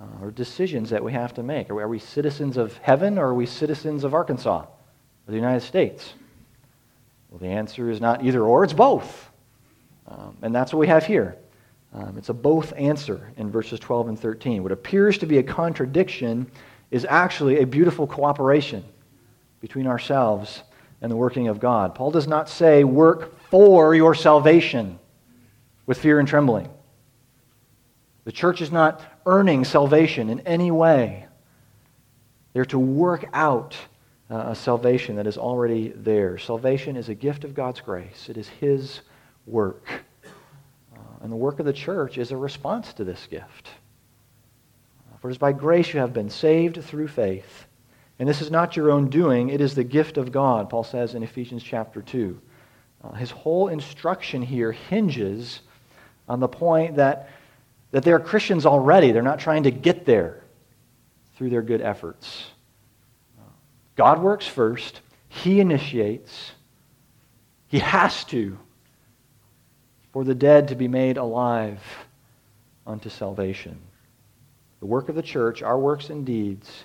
uh, 0.00 0.24
or 0.24 0.30
decisions 0.30 0.90
that 0.90 1.02
we 1.02 1.12
have 1.12 1.34
to 1.34 1.42
make. 1.42 1.70
Are 1.70 1.74
we, 1.74 1.82
are 1.82 1.88
we 1.88 1.98
citizens 1.98 2.56
of 2.56 2.76
heaven 2.78 3.18
or 3.18 3.28
are 3.28 3.34
we 3.34 3.46
citizens 3.46 4.04
of 4.04 4.14
Arkansas 4.14 4.60
or 4.60 5.30
the 5.30 5.36
United 5.36 5.62
States? 5.62 6.12
Well, 7.30 7.38
the 7.38 7.48
answer 7.48 7.90
is 7.90 8.00
not 8.00 8.24
either 8.24 8.42
or, 8.42 8.64
it's 8.64 8.72
both. 8.72 9.30
Um, 10.08 10.36
and 10.42 10.54
that's 10.54 10.72
what 10.72 10.80
we 10.80 10.88
have 10.88 11.06
here. 11.06 11.36
Um, 11.94 12.16
it's 12.18 12.28
a 12.28 12.34
both 12.34 12.72
answer 12.76 13.32
in 13.36 13.50
verses 13.50 13.80
12 13.80 14.08
and 14.08 14.18
13. 14.18 14.62
What 14.62 14.72
appears 14.72 15.18
to 15.18 15.26
be 15.26 15.38
a 15.38 15.42
contradiction 15.42 16.50
is 16.90 17.06
actually 17.08 17.60
a 17.60 17.66
beautiful 17.66 18.06
cooperation 18.06 18.84
between 19.60 19.86
ourselves 19.86 20.62
and 21.00 21.10
the 21.10 21.16
working 21.16 21.48
of 21.48 21.60
God. 21.60 21.94
Paul 21.94 22.10
does 22.10 22.28
not 22.28 22.48
say, 22.48 22.84
work 22.84 23.38
for 23.48 23.94
your 23.94 24.14
salvation 24.14 24.98
with 25.86 25.98
fear 25.98 26.18
and 26.18 26.28
trembling. 26.28 26.68
The 28.24 28.32
church 28.32 28.60
is 28.60 28.70
not 28.70 29.02
earning 29.26 29.64
salvation 29.64 30.28
in 30.28 30.40
any 30.40 30.70
way. 30.70 31.26
They're 32.52 32.64
to 32.66 32.78
work 32.78 33.28
out 33.32 33.76
uh, 34.30 34.44
a 34.48 34.54
salvation 34.54 35.16
that 35.16 35.26
is 35.26 35.38
already 35.38 35.88
there. 35.88 36.38
Salvation 36.38 36.96
is 36.96 37.08
a 37.08 37.14
gift 37.14 37.44
of 37.44 37.54
God's 37.54 37.80
grace, 37.80 38.28
it 38.28 38.36
is 38.36 38.48
His 38.48 39.00
work. 39.46 39.84
Uh, 40.94 40.98
and 41.22 41.32
the 41.32 41.36
work 41.36 41.58
of 41.58 41.66
the 41.66 41.72
church 41.72 42.18
is 42.18 42.30
a 42.30 42.36
response 42.36 42.92
to 42.94 43.04
this 43.04 43.26
gift. 43.28 43.68
Uh, 45.12 45.16
for 45.18 45.28
it 45.28 45.32
is 45.32 45.38
by 45.38 45.52
grace 45.52 45.92
you 45.92 46.00
have 46.00 46.12
been 46.12 46.30
saved 46.30 46.82
through 46.84 47.08
faith. 47.08 47.66
And 48.20 48.28
this 48.28 48.42
is 48.42 48.50
not 48.50 48.76
your 48.76 48.90
own 48.90 49.08
doing, 49.08 49.48
it 49.48 49.62
is 49.62 49.74
the 49.74 49.82
gift 49.82 50.18
of 50.18 50.30
God, 50.30 50.68
Paul 50.68 50.84
says 50.84 51.14
in 51.14 51.22
Ephesians 51.22 51.62
chapter 51.62 52.02
2. 52.02 52.38
Uh, 53.02 53.12
his 53.12 53.30
whole 53.30 53.68
instruction 53.68 54.42
here 54.42 54.72
hinges 54.72 55.60
on 56.28 56.38
the 56.38 56.46
point 56.46 56.96
that, 56.96 57.30
that 57.92 58.02
they're 58.02 58.20
Christians 58.20 58.66
already. 58.66 59.12
They're 59.12 59.22
not 59.22 59.38
trying 59.38 59.62
to 59.62 59.70
get 59.70 60.04
there 60.04 60.44
through 61.34 61.48
their 61.48 61.62
good 61.62 61.80
efforts. 61.80 62.50
God 63.96 64.20
works 64.20 64.46
first, 64.46 65.00
He 65.28 65.58
initiates, 65.58 66.52
He 67.68 67.78
has 67.78 68.24
to, 68.24 68.58
for 70.12 70.24
the 70.24 70.34
dead 70.34 70.68
to 70.68 70.74
be 70.74 70.88
made 70.88 71.16
alive 71.16 71.80
unto 72.86 73.08
salvation. 73.08 73.80
The 74.80 74.86
work 74.86 75.08
of 75.08 75.14
the 75.14 75.22
church, 75.22 75.62
our 75.62 75.78
works 75.78 76.10
and 76.10 76.26
deeds, 76.26 76.84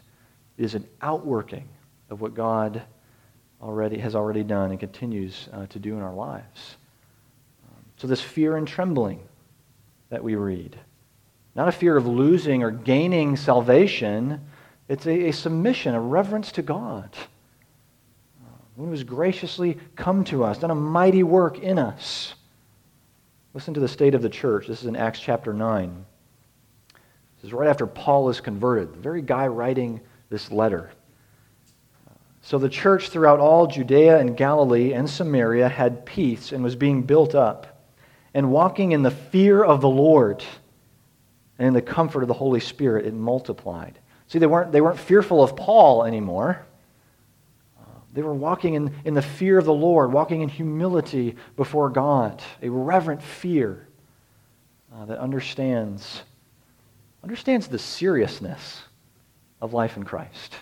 is 0.58 0.76
an 0.76 0.88
outworking 1.02 1.68
of 2.10 2.22
what 2.22 2.34
God 2.34 2.82
already 3.62 3.98
has 3.98 4.16
already 4.16 4.44
done 4.44 4.72
and 4.72 4.80
continues 4.80 5.50
uh, 5.52 5.66
to 5.68 5.80
do 5.80 5.96
in 5.96 6.02
our 6.02 6.14
lives. 6.14 6.78
Um, 7.68 7.84
so 7.98 8.08
this 8.08 8.22
fear 8.22 8.58
and 8.58 8.68
trembling 8.68 9.20
that 10.10 10.24
we 10.24 10.36
read, 10.36 10.78
not 11.56 11.68
a 11.68 11.72
fear 11.72 11.98
of 11.98 12.06
losing 12.06 12.64
or 12.64 12.72
gaining 12.72 13.36
salvation, 13.36 14.42
it's 14.88 15.06
a, 15.06 15.30
a 15.30 15.32
submission, 15.32 15.96
a 15.96 16.00
reverence 16.00 16.52
to 16.54 16.62
God. 16.62 17.10
Uh, 17.16 18.50
who 18.78 18.92
has 18.92 19.04
graciously 19.04 19.78
come 19.96 20.24
to 20.26 20.44
us, 20.44 20.60
done 20.60 20.72
a 20.72 20.76
mighty 20.76 21.24
work 21.24 21.60
in 21.60 21.80
us. 21.80 22.36
Listen 23.54 23.74
to 23.74 23.80
the 23.80 23.88
state 23.88 24.14
of 24.14 24.22
the 24.22 24.30
church. 24.30 24.68
This 24.68 24.82
is 24.82 24.88
in 24.88 24.96
Acts 24.96 25.20
chapter 25.20 25.54
9. 25.54 26.06
This 27.38 27.46
is 27.46 27.54
right 27.54 27.70
after 27.70 27.88
Paul 27.88 28.30
is 28.30 28.42
converted, 28.42 28.94
the 28.94 29.00
very 29.00 29.22
guy 29.22 29.48
writing 29.48 30.02
this 30.30 30.52
letter. 30.52 30.92
So 32.42 32.60
the 32.60 32.70
church 32.70 33.10
throughout 33.10 33.40
all 33.40 33.68
Judea 33.68 34.20
and 34.20 34.38
Galilee 34.38 34.94
and 34.94 35.10
Samaria 35.10 35.68
had 35.68 36.06
peace 36.06 36.52
and 36.52 36.64
was 36.64 36.76
being 36.76 37.02
built 37.02 37.34
up 37.34 37.84
and 38.34 38.52
walking 38.52 38.92
in 38.92 39.02
the 39.02 39.12
fear 39.12 39.64
of 39.64 39.82
the 39.82 39.90
Lord 39.90 40.44
and 41.58 41.70
in 41.70 41.74
the 41.74 41.82
comfort 41.82 42.22
of 42.22 42.28
the 42.28 42.34
Holy 42.34 42.60
Spirit, 42.60 43.06
it 43.06 43.14
multiplied. 43.14 43.98
See, 44.28 44.40
they 44.40 44.46
weren't, 44.46 44.72
they 44.72 44.82
weren't 44.82 45.00
fearful 45.00 45.42
of 45.42 45.56
Paul 45.56 46.04
anymore. 46.04 46.66
They 48.16 48.22
were 48.22 48.34
walking 48.34 48.76
in, 48.76 48.96
in 49.04 49.14
the 49.14 49.22
fear 49.22 49.58
of 49.58 49.66
the 49.66 49.74
Lord, 49.74 50.14
walking 50.14 50.42
in 50.42 50.48
humility 50.48 51.36
before 51.58 51.90
God, 51.90 52.42
a 52.62 52.70
reverent 52.70 53.22
fear 53.22 53.90
uh, 54.94 55.04
that 55.06 55.20
understands, 55.20 56.24
understands 57.22 57.68
the 57.68 57.78
seriousness 57.78 58.84
of 59.66 59.74
life 59.74 59.98
in 59.98 60.04
Christ, 60.04 60.56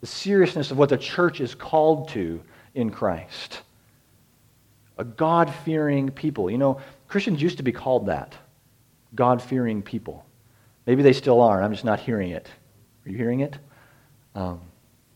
the 0.00 0.06
seriousness 0.06 0.70
of 0.70 0.78
what 0.78 0.90
the 0.90 0.98
church 0.98 1.40
is 1.40 1.54
called 1.54 2.08
to 2.10 2.42
in 2.74 2.90
Christ. 2.90 3.62
A 4.98 5.04
God 5.04 5.52
fearing 5.64 6.10
people. 6.10 6.50
You 6.50 6.58
know, 6.58 6.80
Christians 7.08 7.42
used 7.42 7.56
to 7.56 7.64
be 7.64 7.72
called 7.72 8.06
that 8.06 8.36
God 9.14 9.42
fearing 9.42 9.82
people. 9.82 10.24
Maybe 10.86 11.02
they 11.02 11.12
still 11.12 11.40
are, 11.40 11.62
I'm 11.62 11.72
just 11.72 11.84
not 11.84 11.98
hearing 11.98 12.30
it. 12.30 12.48
Are 13.04 13.10
you 13.10 13.16
hearing 13.16 13.40
it? 13.40 13.58
Um, 14.34 14.60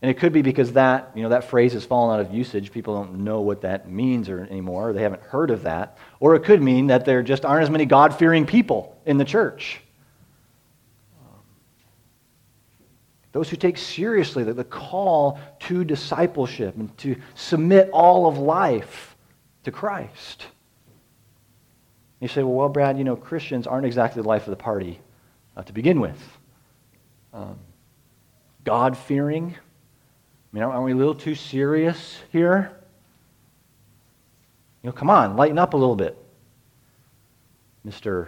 and 0.01 0.09
it 0.09 0.17
could 0.17 0.31
be 0.31 0.41
because 0.41 0.73
that, 0.73 1.11
you 1.13 1.23
know, 1.23 1.29
that 1.29 1.43
phrase 1.43 1.73
has 1.73 1.85
fallen 1.85 2.17
out 2.17 2.25
of 2.25 2.33
usage. 2.33 2.71
People 2.71 2.95
don't 2.95 3.19
know 3.19 3.41
what 3.41 3.61
that 3.61 3.89
means 3.89 4.29
or, 4.29 4.41
anymore. 4.49 4.89
Or 4.89 4.93
they 4.93 5.01
haven't 5.01 5.23
heard 5.23 5.51
of 5.51 5.63
that. 5.63 5.97
Or 6.19 6.35
it 6.35 6.43
could 6.45 6.61
mean 6.61 6.87
that 6.87 7.03
there 7.03 7.21
just 7.21 7.43
aren't 7.43 7.63
as 7.63 7.69
many 7.69 7.85
God 7.85 8.17
fearing 8.17 8.45
people 8.45 8.97
in 9.05 9.17
the 9.17 9.25
church. 9.25 9.81
Those 13.31 13.49
who 13.49 13.57
take 13.57 13.77
seriously 13.77 14.43
the, 14.43 14.53
the 14.53 14.63
call 14.63 15.39
to 15.61 15.83
discipleship 15.83 16.75
and 16.75 16.95
to 16.99 17.15
submit 17.35 17.89
all 17.91 18.27
of 18.27 18.37
life 18.37 19.15
to 19.63 19.71
Christ. 19.71 20.47
You 22.19 22.27
say, 22.27 22.43
well, 22.43 22.53
well, 22.53 22.69
Brad, 22.69 22.97
you 22.97 23.03
know, 23.03 23.15
Christians 23.15 23.67
aren't 23.67 23.85
exactly 23.85 24.21
the 24.21 24.27
life 24.27 24.43
of 24.43 24.51
the 24.51 24.61
party 24.61 24.99
uh, 25.55 25.63
to 25.63 25.71
begin 25.71 25.99
with. 25.99 26.37
Um, 27.33 27.57
God 28.65 28.97
fearing. 28.97 29.55
I 29.55 30.55
mean, 30.55 30.63
aren't 30.63 30.83
we 30.83 30.91
a 30.91 30.95
little 30.95 31.15
too 31.15 31.35
serious 31.35 32.17
here? 32.31 32.71
You 34.81 34.87
know, 34.87 34.93
come 34.93 35.09
on, 35.09 35.35
lighten 35.35 35.59
up 35.59 35.73
a 35.73 35.77
little 35.77 35.95
bit, 35.95 36.17
Mr. 37.85 38.27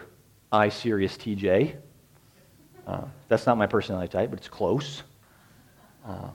I 0.52 0.70
serious 0.70 1.18
TJ. 1.18 1.76
Uh, 2.88 3.02
that's 3.28 3.46
not 3.46 3.58
my 3.58 3.68
personality 3.68 4.12
type, 4.12 4.30
but 4.30 4.40
it's 4.40 4.50
close. 4.50 5.04
Uh, 6.06 6.30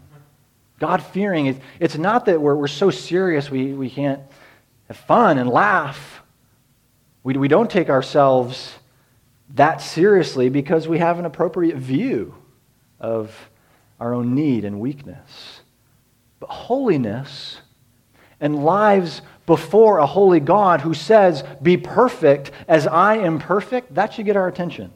God 0.79 1.03
fearing, 1.03 1.47
it's, 1.47 1.61
it's 1.81 1.97
not 1.97 2.27
that 2.27 2.41
we're, 2.41 2.55
we're 2.55 2.69
so 2.69 2.91
serious 2.91 3.51
we, 3.51 3.73
we 3.73 3.91
can't 3.91 4.21
have 4.89 4.97
fun 4.97 5.39
and 5.39 5.49
laugh. 5.49 6.23
We, 7.23 7.35
we 7.35 7.49
don't 7.49 7.71
take 7.71 7.89
ourselves 7.89 8.75
that 9.55 9.81
seriously 9.81 10.49
because 10.49 10.87
we 10.89 10.99
have 10.99 11.19
an 11.19 11.25
appropriate 11.25 11.77
view 11.77 12.35
of 13.01 13.51
our 14.01 14.15
own 14.15 14.35
need 14.35 14.65
and 14.65 14.81
weakness. 14.81 15.61
But 16.41 16.51
holiness 16.51 17.59
and 18.41 18.65
lives 18.65 19.23
before 19.47 19.99
a 19.99 20.07
holy 20.07 20.41
God 20.41 20.81
who 20.81 20.93
says, 20.93 21.43
Be 21.63 21.77
perfect 21.77 22.51
as 22.69 22.87
I 22.87 23.17
am 23.19 23.39
perfect, 23.39 23.95
that 23.95 24.13
should 24.13 24.27
get 24.27 24.37
our 24.37 24.49
attention. 24.49 24.93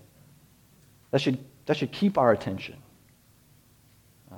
That 1.10 1.20
should, 1.20 1.38
that 1.66 1.76
should 1.76 1.92
keep 1.92 2.18
our 2.18 2.32
attention. 2.32 2.76
Uh, 4.30 4.36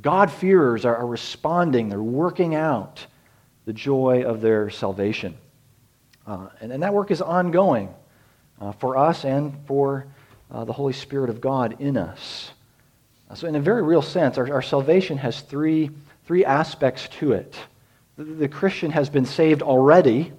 God-fearers 0.00 0.84
are, 0.84 1.06
responding, 1.06 1.88
they're 1.88 2.02
working 2.02 2.54
out 2.54 3.06
the 3.64 3.72
joy 3.72 4.24
of 4.24 4.40
their 4.40 4.70
salvation. 4.70 5.36
Uh, 6.26 6.48
and, 6.60 6.72
and 6.72 6.82
that 6.82 6.92
work 6.92 7.10
is 7.10 7.22
ongoing 7.22 7.88
uh, 8.60 8.72
for 8.72 8.96
us 8.96 9.24
and 9.24 9.54
for 9.66 10.06
uh, 10.50 10.64
the 10.64 10.72
Holy 10.72 10.92
Spirit 10.92 11.30
of 11.30 11.40
God 11.40 11.80
in 11.80 11.96
us. 11.96 12.50
Uh, 13.30 13.34
so, 13.34 13.46
in 13.46 13.54
a 13.54 13.60
very 13.60 13.82
real 13.82 14.02
sense, 14.02 14.38
our, 14.38 14.52
our 14.52 14.62
salvation 14.62 15.18
has 15.18 15.40
three, 15.42 15.90
three 16.24 16.44
aspects 16.44 17.08
to 17.08 17.32
it. 17.32 17.56
The, 18.16 18.24
the 18.24 18.48
Christian 18.48 18.90
has 18.90 19.10
been 19.10 19.26
saved 19.26 19.62
already. 19.62 20.32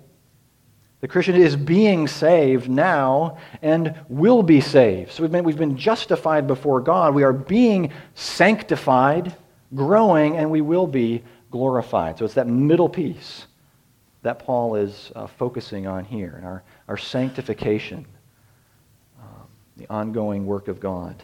The 1.02 1.08
Christian 1.08 1.36
is 1.36 1.56
being 1.56 2.08
saved 2.08 2.70
now 2.70 3.38
and 3.62 3.96
will 4.10 4.44
be 4.44 4.60
saved. 4.60 5.14
So 5.14 5.24
we've 5.24 5.32
been, 5.32 5.46
we've 5.46 5.58
been 5.58 5.78
justified 5.78 6.46
before 6.46 6.82
God. 6.82 7.16
We 7.16 7.24
are 7.24 7.32
being 7.32 7.94
sanctified, 8.16 9.34
growing, 9.74 10.36
and 10.36 10.52
we 10.52 10.60
will 10.60 10.88
be 10.88 11.24
glorified. 11.52 12.18
So 12.18 12.26
it's 12.26 12.34
that 12.34 12.48
middle 12.48 12.90
piece 12.90 13.48
that 14.24 14.40
Paul 14.40 14.76
is 14.76 15.14
uh, 15.16 15.28
focusing 15.28 15.88
on 15.88 16.04
here, 16.04 16.36
in 16.38 16.44
our, 16.44 16.64
our 16.90 16.98
sanctification, 16.98 18.06
um, 19.22 19.48
the 19.78 19.88
ongoing 19.90 20.46
work 20.46 20.68
of 20.68 20.82
God. 20.82 21.24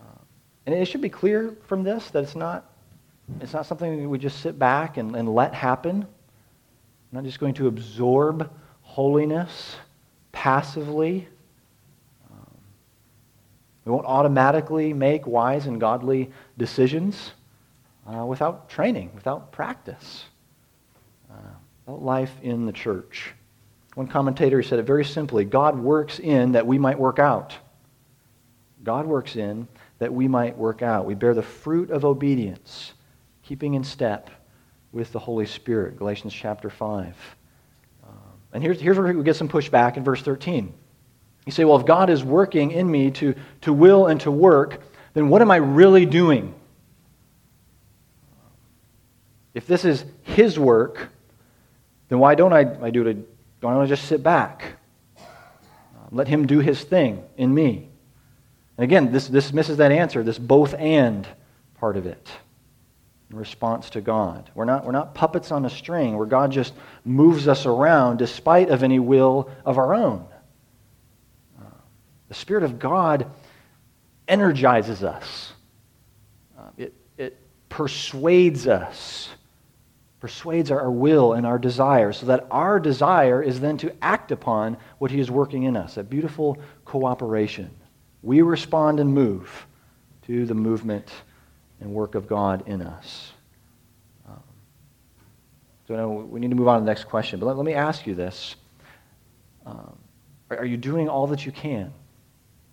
Um, 0.00 0.18
and 0.64 0.74
it 0.74 0.86
should 0.86 1.02
be 1.02 1.10
clear 1.10 1.54
from 1.66 1.82
this 1.82 2.10
that 2.10 2.22
it's 2.22 2.34
not, 2.34 2.72
it's 3.42 3.52
not 3.52 3.66
something 3.66 4.08
we 4.08 4.18
just 4.18 4.40
sit 4.40 4.58
back 4.58 4.96
and, 4.96 5.14
and 5.14 5.34
let 5.34 5.52
happen. 5.52 6.06
I'm 6.06 7.16
not 7.16 7.24
just 7.24 7.38
going 7.38 7.52
to 7.54 7.66
absorb 7.66 8.50
holiness 8.92 9.76
passively. 10.32 11.26
Um, 12.30 12.58
We 13.86 13.92
won't 13.92 14.04
automatically 14.04 14.92
make 14.92 15.26
wise 15.26 15.66
and 15.66 15.80
godly 15.80 16.30
decisions 16.58 17.32
uh, 18.06 18.26
without 18.26 18.68
training, 18.68 19.10
without 19.14 19.50
practice, 19.50 20.24
uh, 21.30 21.54
without 21.86 22.02
life 22.02 22.34
in 22.42 22.66
the 22.66 22.72
church. 22.72 23.32
One 23.94 24.08
commentator 24.08 24.62
said 24.62 24.78
it 24.78 24.82
very 24.82 25.06
simply 25.06 25.46
God 25.46 25.78
works 25.78 26.18
in 26.18 26.52
that 26.52 26.66
we 26.66 26.78
might 26.78 26.98
work 26.98 27.18
out. 27.18 27.56
God 28.84 29.06
works 29.06 29.36
in 29.36 29.68
that 30.00 30.12
we 30.12 30.28
might 30.28 30.58
work 30.58 30.82
out. 30.82 31.06
We 31.06 31.14
bear 31.14 31.32
the 31.32 31.42
fruit 31.42 31.90
of 31.90 32.04
obedience, 32.04 32.92
keeping 33.42 33.72
in 33.72 33.84
step 33.84 34.28
with 34.92 35.12
the 35.12 35.18
Holy 35.18 35.46
Spirit. 35.46 35.96
Galatians 35.96 36.34
chapter 36.34 36.68
5. 36.68 37.16
And 38.52 38.62
here's, 38.62 38.80
here's 38.80 38.98
where 38.98 39.12
we 39.12 39.22
get 39.24 39.36
some 39.36 39.48
pushback 39.48 39.96
in 39.96 40.04
verse 40.04 40.22
13. 40.22 40.72
You 41.46 41.52
say, 41.52 41.64
well, 41.64 41.78
if 41.78 41.86
God 41.86 42.10
is 42.10 42.22
working 42.22 42.70
in 42.70 42.90
me 42.90 43.10
to, 43.12 43.34
to 43.62 43.72
will 43.72 44.06
and 44.06 44.20
to 44.20 44.30
work, 44.30 44.80
then 45.14 45.28
what 45.28 45.42
am 45.42 45.50
I 45.50 45.56
really 45.56 46.06
doing? 46.06 46.54
If 49.54 49.66
this 49.66 49.84
is 49.84 50.04
His 50.22 50.58
work, 50.58 51.08
then 52.08 52.18
why 52.18 52.34
don't 52.34 52.52
I, 52.52 52.60
I 52.82 52.90
do 52.90 53.06
it? 53.06 53.60
Don't 53.60 53.76
I 53.76 53.86
just 53.86 54.06
sit 54.06 54.22
back? 54.22 54.74
Let 56.10 56.28
Him 56.28 56.46
do 56.46 56.60
His 56.60 56.82
thing 56.82 57.24
in 57.36 57.52
me. 57.52 57.88
And 58.76 58.84
again, 58.84 59.12
this, 59.12 59.28
this 59.28 59.52
misses 59.52 59.78
that 59.78 59.92
answer, 59.92 60.22
this 60.22 60.38
both 60.38 60.74
and 60.74 61.26
part 61.74 61.96
of 61.96 62.06
it 62.06 62.28
in 63.32 63.38
response 63.38 63.90
to 63.90 64.00
God. 64.00 64.50
We're 64.54 64.66
not, 64.66 64.84
we're 64.84 64.92
not 64.92 65.14
puppets 65.14 65.50
on 65.50 65.64
a 65.64 65.70
string 65.70 66.16
where 66.16 66.26
God 66.26 66.52
just 66.52 66.74
moves 67.04 67.48
us 67.48 67.66
around 67.66 68.18
despite 68.18 68.68
of 68.68 68.82
any 68.82 68.98
will 68.98 69.50
of 69.64 69.78
our 69.78 69.94
own. 69.94 70.26
The 72.28 72.38
Spirit 72.38 72.62
of 72.62 72.78
God 72.78 73.26
energizes 74.26 75.02
us. 75.02 75.52
Uh, 76.58 76.62
it, 76.78 76.94
it 77.18 77.38
persuades 77.68 78.66
us, 78.66 79.28
persuades 80.18 80.70
our 80.70 80.90
will 80.90 81.34
and 81.34 81.44
our 81.44 81.58
desire, 81.58 82.10
so 82.12 82.24
that 82.26 82.46
our 82.50 82.80
desire 82.80 83.42
is 83.42 83.60
then 83.60 83.76
to 83.78 83.94
act 84.02 84.32
upon 84.32 84.78
what 84.96 85.10
He 85.10 85.20
is 85.20 85.30
working 85.30 85.64
in 85.64 85.76
us. 85.76 85.98
A 85.98 86.02
beautiful 86.02 86.56
cooperation. 86.86 87.70
We 88.22 88.40
respond 88.40 88.98
and 88.98 89.12
move 89.12 89.66
to 90.26 90.46
the 90.46 90.54
movement 90.54 91.10
and 91.82 91.92
work 91.92 92.14
of 92.14 92.28
God 92.28 92.62
in 92.66 92.80
us. 92.80 93.32
Um, 94.28 94.42
so 95.88 95.96
now 95.96 96.08
we 96.08 96.40
need 96.40 96.50
to 96.50 96.56
move 96.56 96.68
on 96.68 96.78
to 96.78 96.84
the 96.84 96.90
next 96.90 97.04
question. 97.04 97.40
But 97.40 97.46
let, 97.46 97.56
let 97.56 97.66
me 97.66 97.74
ask 97.74 98.06
you 98.06 98.14
this. 98.14 98.54
Um, 99.66 99.98
are, 100.50 100.58
are 100.58 100.64
you 100.64 100.76
doing 100.76 101.08
all 101.08 101.26
that 101.28 101.44
you 101.44 101.52
can 101.52 101.92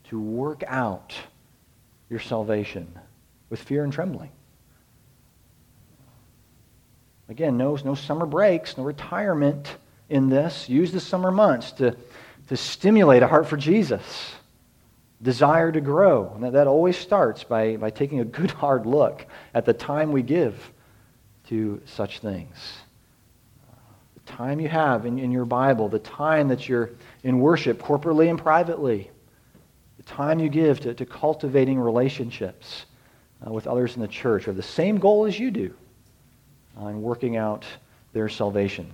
to 0.05 0.19
work 0.19 0.63
out 0.67 1.15
your 2.09 2.19
salvation 2.19 2.87
with 3.49 3.61
fear 3.61 3.83
and 3.83 3.91
trembling? 3.91 4.29
Again, 7.29 7.57
no, 7.57 7.75
no 7.83 7.95
summer 7.95 8.25
breaks, 8.25 8.77
no 8.77 8.83
retirement 8.83 9.75
in 10.07 10.29
this. 10.29 10.69
Use 10.69 10.91
the 10.91 10.99
summer 10.99 11.31
months 11.31 11.71
to, 11.73 11.95
to 12.47 12.57
stimulate 12.57 13.23
a 13.23 13.27
heart 13.27 13.47
for 13.47 13.57
Jesus 13.57 14.33
desire 15.21 15.71
to 15.71 15.81
grow. 15.81 16.31
And 16.33 16.43
that, 16.43 16.53
that 16.53 16.67
always 16.67 16.97
starts 16.97 17.43
by, 17.43 17.77
by 17.77 17.89
taking 17.89 18.19
a 18.19 18.25
good 18.25 18.51
hard 18.63 18.85
look 18.85 19.25
at 19.53 19.65
the 19.65 19.73
time 19.73 20.11
we 20.11 20.21
give 20.21 20.71
to 21.47 21.81
such 21.85 22.19
things. 22.19 22.55
The 24.13 24.31
time 24.31 24.59
you 24.59 24.67
have 24.69 25.05
in, 25.05 25.19
in 25.19 25.31
your 25.31 25.45
Bible, 25.45 25.89
the 25.89 25.99
time 25.99 26.47
that 26.49 26.69
you're 26.69 26.91
in 27.23 27.39
worship, 27.39 27.81
corporately 27.81 28.29
and 28.29 28.37
privately, 28.37 29.09
the 29.97 30.03
time 30.03 30.39
you 30.39 30.49
give 30.49 30.79
to, 30.81 30.93
to 30.93 31.05
cultivating 31.05 31.79
relationships 31.79 32.85
uh, 33.45 33.51
with 33.51 33.67
others 33.67 33.95
in 33.95 34.01
the 34.01 34.07
church 34.07 34.45
have 34.45 34.55
the 34.55 34.63
same 34.63 34.97
goal 34.97 35.25
as 35.25 35.39
you 35.39 35.51
do 35.51 35.73
uh, 36.79 36.87
in 36.87 37.01
working 37.01 37.35
out 37.35 37.65
their 38.13 38.29
salvation. 38.29 38.91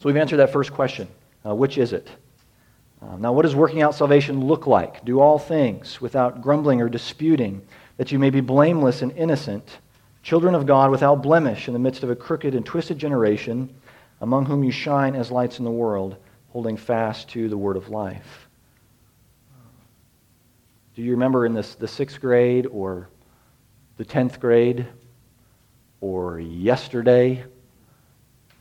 So 0.00 0.08
we've 0.08 0.16
answered 0.16 0.38
that 0.38 0.52
first 0.52 0.72
question. 0.72 1.08
Uh, 1.46 1.54
which 1.54 1.78
is 1.78 1.92
it? 1.92 2.08
Um, 3.02 3.20
now, 3.20 3.32
what 3.32 3.42
does 3.42 3.54
working 3.54 3.82
out 3.82 3.94
salvation 3.94 4.46
look 4.46 4.66
like? 4.66 5.04
Do 5.04 5.20
all 5.20 5.38
things 5.38 6.00
without 6.00 6.40
grumbling 6.40 6.80
or 6.80 6.88
disputing, 6.88 7.62
that 7.98 8.10
you 8.10 8.18
may 8.18 8.30
be 8.30 8.40
blameless 8.40 9.02
and 9.02 9.12
innocent, 9.12 9.78
children 10.22 10.54
of 10.54 10.66
God 10.66 10.90
without 10.90 11.22
blemish 11.22 11.68
in 11.68 11.74
the 11.74 11.78
midst 11.80 12.02
of 12.02 12.10
a 12.10 12.16
crooked 12.16 12.54
and 12.54 12.64
twisted 12.64 12.98
generation, 12.98 13.74
among 14.20 14.46
whom 14.46 14.64
you 14.64 14.70
shine 14.70 15.14
as 15.14 15.30
lights 15.30 15.58
in 15.58 15.64
the 15.64 15.70
world, 15.70 16.16
holding 16.50 16.76
fast 16.76 17.28
to 17.28 17.48
the 17.48 17.56
word 17.56 17.76
of 17.76 17.90
life. 17.90 18.48
Do 20.94 21.02
you 21.02 21.10
remember 21.10 21.44
in 21.44 21.52
this, 21.52 21.74
the 21.74 21.86
sixth 21.86 22.18
grade 22.18 22.66
or 22.66 23.10
the 23.98 24.04
tenth 24.04 24.40
grade 24.40 24.86
or 26.00 26.40
yesterday 26.40 27.44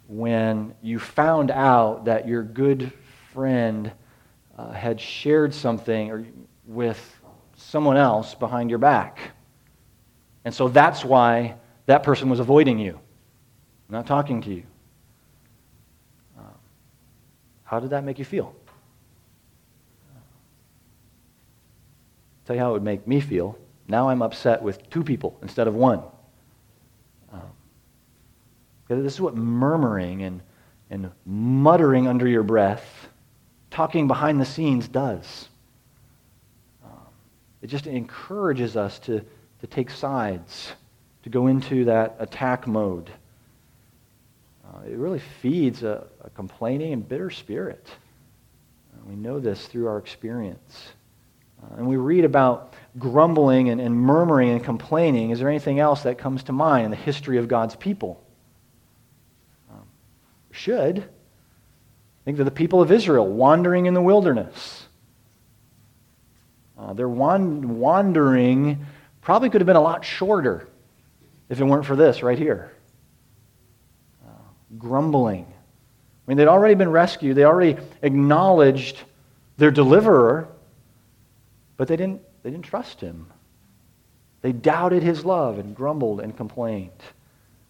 when 0.08 0.74
you 0.82 1.00
found 1.00 1.50
out 1.50 2.06
that 2.06 2.28
your 2.28 2.43
good 2.43 2.91
friend 3.34 3.91
uh, 4.58 4.72
had 4.72 5.00
shared 5.00 5.54
something 5.54 6.12
or, 6.12 6.26
with 6.65 7.22
someone 7.56 7.98
else 7.98 8.36
behind 8.36 8.70
your 8.70 8.80
back. 8.80 9.20
And 10.44 10.54
so 10.54 10.68
that's 10.68 11.04
why 11.04 11.56
that 11.86 12.04
person 12.04 12.30
was 12.30 12.39
avoiding 12.39 12.80
you, 12.80 13.00
not 13.89 14.06
talking 14.06 14.41
to 14.41 14.54
you. 14.54 14.63
Uh, 16.38 16.44
how 17.63 17.80
did 17.80 17.89
that 17.91 18.04
make 18.04 18.20
you 18.20 18.26
feel? 18.26 18.56
Tell 22.46 22.56
you 22.56 22.62
how 22.62 22.70
it 22.70 22.74
would 22.74 22.84
make 22.84 23.08
me 23.08 23.20
feel. 23.20 23.58
Now 23.88 24.10
I'm 24.10 24.22
upset 24.22 24.62
with 24.62 24.88
two 24.89 25.04
people 25.04 25.38
instead 25.41 25.68
of 25.68 25.76
one. 25.76 26.02
Um, 27.34 27.41
this 28.88 29.13
is 29.13 29.22
what 29.22 29.36
murmuring 29.36 30.24
and, 30.24 30.41
and 30.91 31.12
muttering 31.26 32.08
under 32.08 32.28
your 32.28 32.44
breath 32.44 33.08
talking 33.76 34.08
behind 34.08 34.40
the 34.40 34.46
scenes 34.46 34.88
does. 34.88 35.50
Um, 36.82 36.92
it 37.62 37.68
just 37.68 37.88
encourages 37.88 38.78
us 38.78 39.00
to, 39.00 39.20
to 39.60 39.68
take 39.68 39.90
sides, 39.90 40.72
to 41.24 41.30
go 41.30 41.48
into 41.48 41.84
that 41.84 42.16
attack 42.20 42.68
mode. 42.68 43.12
Uh, 44.64 44.80
it 44.88 44.96
really 44.96 45.22
feeds 45.42 45.84
a, 45.84 46.08
a, 46.22 46.30
complaining 46.30 46.94
and 46.94 47.08
bitter 47.08 47.30
spirit. 47.30 47.86
Uh, 48.94 49.02
we 49.10 49.16
know 49.18 49.42
this 49.42 49.68
through 49.68 49.88
our 49.88 49.98
experience. 49.98 50.94
Uh, 51.62 51.76
and 51.76 51.86
we 51.86 51.98
read 51.98 52.24
about 52.24 52.76
grumbling 52.98 53.68
and, 53.68 53.82
and 53.82 53.94
murmuring 53.94 54.52
and 54.52 54.64
complaining. 54.64 55.32
Is 55.32 55.40
there 55.40 55.50
anything 55.50 55.82
else 55.82 56.04
that 56.04 56.18
comes 56.18 56.44
to 56.44 56.54
mind 56.54 56.86
in 56.86 56.92
the 56.92 56.98
history 56.98 57.40
of 57.40 57.50
God's 57.50 57.76
people? 57.76 58.24
Um, 59.70 59.84
should. 60.52 61.10
Think 62.26 62.40
of 62.40 62.46
the 62.46 62.52
people 62.52 62.82
of 62.82 62.92
Israel 62.92 63.28
wandering 63.28 63.86
in 63.86 63.94
the 63.94 64.02
wilderness. 64.02 64.88
Uh, 66.78 66.94
their 66.94 67.08
wandering 67.08 68.86
probably 69.22 69.50
could 69.50 69.62
have 69.62 69.68
been 69.68 69.76
a 69.76 69.82
lot 69.82 70.04
shorter 70.04 70.68
if 71.50 71.60
it 71.60 71.64
weren't 71.64 71.86
for 71.86 71.96
this 71.96 72.22
right 72.24 72.38
here 72.38 72.72
uh, 74.28 74.32
grumbling. 74.78 75.46
I 75.46 76.24
mean, 76.28 76.38
they'd 76.38 76.48
already 76.48 76.74
been 76.74 76.90
rescued, 76.90 77.38
they 77.38 77.46
already 77.46 77.80
acknowledged 78.02 79.04
their 79.58 79.72
deliverer, 79.72 80.50
but 81.78 81.88
they 81.88 81.96
didn't, 81.96 82.22
they 82.42 82.50
didn't 82.50 82.66
trust 82.66 83.00
him. 83.00 83.32
They 84.42 84.52
doubted 84.52 85.02
his 85.02 85.24
love 85.24 85.60
and 85.60 85.76
grumbled 85.76 86.20
and 86.20 86.36
complained. 86.36 86.92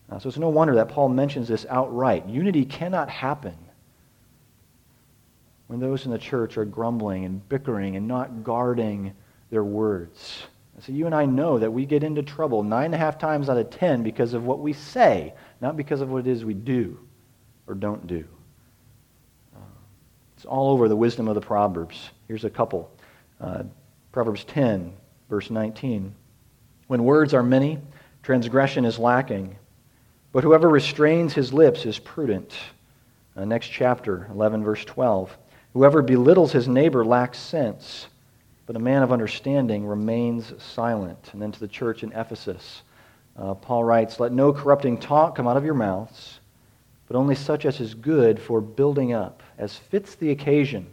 Uh, 0.09 0.19
so 0.19 0.29
it's 0.29 0.37
no 0.37 0.49
wonder 0.49 0.75
that 0.75 0.89
Paul 0.89 1.09
mentions 1.09 1.47
this 1.47 1.65
outright. 1.69 2.27
Unity 2.27 2.65
cannot 2.65 3.09
happen 3.09 3.55
when 5.67 5.79
those 5.79 6.05
in 6.05 6.11
the 6.11 6.17
church 6.17 6.57
are 6.57 6.65
grumbling 6.65 7.25
and 7.25 7.47
bickering 7.49 7.95
and 7.95 8.07
not 8.07 8.43
guarding 8.43 9.13
their 9.49 9.63
words. 9.63 10.43
So 10.81 10.91
you 10.91 11.05
and 11.05 11.15
I 11.15 11.25
know 11.25 11.57
that 11.57 11.71
we 11.71 11.85
get 11.85 12.03
into 12.03 12.21
trouble 12.21 12.61
nine 12.61 12.85
and 12.85 12.95
a 12.95 12.97
half 12.97 13.17
times 13.17 13.49
out 13.49 13.57
of 13.57 13.69
ten 13.69 14.03
because 14.03 14.33
of 14.33 14.43
what 14.43 14.59
we 14.59 14.73
say, 14.73 15.33
not 15.61 15.77
because 15.77 16.01
of 16.01 16.09
what 16.09 16.27
it 16.27 16.27
is 16.27 16.43
we 16.43 16.53
do 16.53 16.99
or 17.67 17.75
don't 17.75 18.05
do. 18.07 18.25
Uh, 19.55 19.59
it's 20.35 20.45
all 20.45 20.71
over 20.71 20.89
the 20.89 20.95
wisdom 20.95 21.27
of 21.27 21.35
the 21.35 21.41
Proverbs. 21.41 22.09
Here's 22.27 22.43
a 22.43 22.49
couple. 22.49 22.91
Uh, 23.39 23.63
Proverbs 24.11 24.43
10, 24.43 24.93
verse 25.29 25.49
19. 25.49 26.13
When 26.87 27.03
words 27.03 27.33
are 27.33 27.43
many, 27.43 27.79
transgression 28.21 28.85
is 28.85 28.99
lacking, 28.99 29.55
but 30.31 30.43
whoever 30.43 30.69
restrains 30.69 31.33
his 31.33 31.53
lips 31.53 31.85
is 31.85 31.97
prudent. 31.99 32.53
Uh, 33.35 33.45
next 33.45 33.67
chapter, 33.69 34.27
11, 34.31 34.63
verse 34.63 34.83
12. 34.85 35.35
Whoever 35.75 36.01
belittles 36.01 36.53
his 36.53 36.69
neighbor 36.69 37.03
lacks 37.03 37.37
sense, 37.37 38.07
but 38.65 38.77
a 38.77 38.79
man 38.79 39.03
of 39.03 39.11
understanding 39.11 39.85
remains 39.85 40.53
silent. 40.57 41.31
And 41.33 41.41
then 41.41 41.51
to 41.51 41.59
the 41.59 41.67
church 41.67 42.01
in 42.01 42.13
Ephesus, 42.13 42.83
uh, 43.35 43.55
Paul 43.55 43.83
writes, 43.83 44.17
Let 44.17 44.31
no 44.31 44.53
corrupting 44.53 44.99
talk 44.99 45.35
come 45.35 45.49
out 45.49 45.57
of 45.57 45.65
your 45.65 45.73
mouths, 45.73 46.39
but 47.09 47.17
only 47.17 47.35
such 47.35 47.65
as 47.65 47.81
is 47.81 47.93
good 47.93 48.41
for 48.41 48.61
building 48.61 49.11
up, 49.11 49.43
as 49.57 49.75
fits 49.75 50.15
the 50.15 50.31
occasion, 50.31 50.87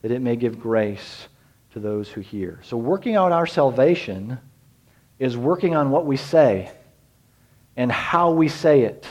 that 0.00 0.10
it 0.10 0.22
may 0.22 0.36
give 0.36 0.58
grace 0.58 1.28
to 1.74 1.78
those 1.78 2.08
who 2.08 2.22
hear. 2.22 2.60
So, 2.62 2.78
working 2.78 3.14
out 3.14 3.30
our 3.30 3.46
salvation 3.46 4.38
is 5.18 5.36
working 5.36 5.76
on 5.76 5.90
what 5.90 6.06
we 6.06 6.16
say 6.16 6.72
and 7.76 7.92
how 7.92 8.30
we 8.30 8.48
say 8.48 8.84
it 8.84 9.06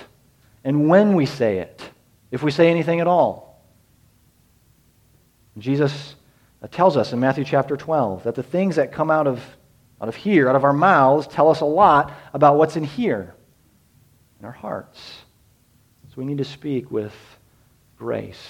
and 0.63 0.89
when 0.89 1.13
we 1.13 1.27
say 1.27 1.59
it, 1.59 1.87
if 2.31 2.41
we 2.41 2.49
say 2.49 2.71
anything 2.71 2.99
at 2.99 3.05
all. 3.05 3.46
Jesus 5.57 6.15
tells 6.71 6.97
us 6.97 7.13
in 7.13 7.19
Matthew 7.19 7.43
chapter 7.43 7.77
12 7.77 8.23
that 8.23 8.35
the 8.35 8.43
things 8.43 8.75
that 8.75 8.91
come 8.91 9.09
out 9.09 9.27
of, 9.27 9.43
out 10.01 10.09
of 10.09 10.15
here, 10.15 10.49
out 10.49 10.55
of 10.55 10.63
our 10.63 10.73
mouths, 10.73 11.27
tell 11.27 11.49
us 11.49 11.61
a 11.61 11.65
lot 11.65 12.13
about 12.33 12.57
what's 12.57 12.75
in 12.75 12.83
here, 12.83 13.33
in 14.39 14.45
our 14.45 14.51
hearts. 14.51 14.99
So 16.09 16.15
we 16.17 16.25
need 16.25 16.37
to 16.39 16.45
speak 16.45 16.91
with 16.91 17.13
grace, 17.97 18.47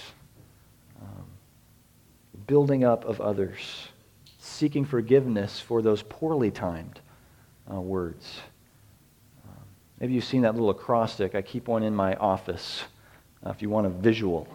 um, 1.01 1.25
building 2.47 2.83
up 2.83 3.05
of 3.05 3.21
others, 3.21 3.87
seeking 4.39 4.85
forgiveness 4.85 5.59
for 5.59 5.81
those 5.81 6.01
poorly 6.03 6.51
timed 6.51 6.99
uh, 7.71 7.79
words. 7.79 8.41
Um, 9.45 9.63
maybe 9.99 10.13
you've 10.13 10.23
seen 10.23 10.41
that 10.41 10.53
little 10.53 10.69
acrostic. 10.69 11.35
I 11.35 11.41
keep 11.41 11.67
one 11.67 11.83
in 11.83 11.95
my 11.95 12.15
office 12.15 12.83
uh, 13.45 13.49
if 13.49 13.61
you 13.61 13.69
want 13.69 13.85
a 13.85 13.89
visual. 13.89 14.47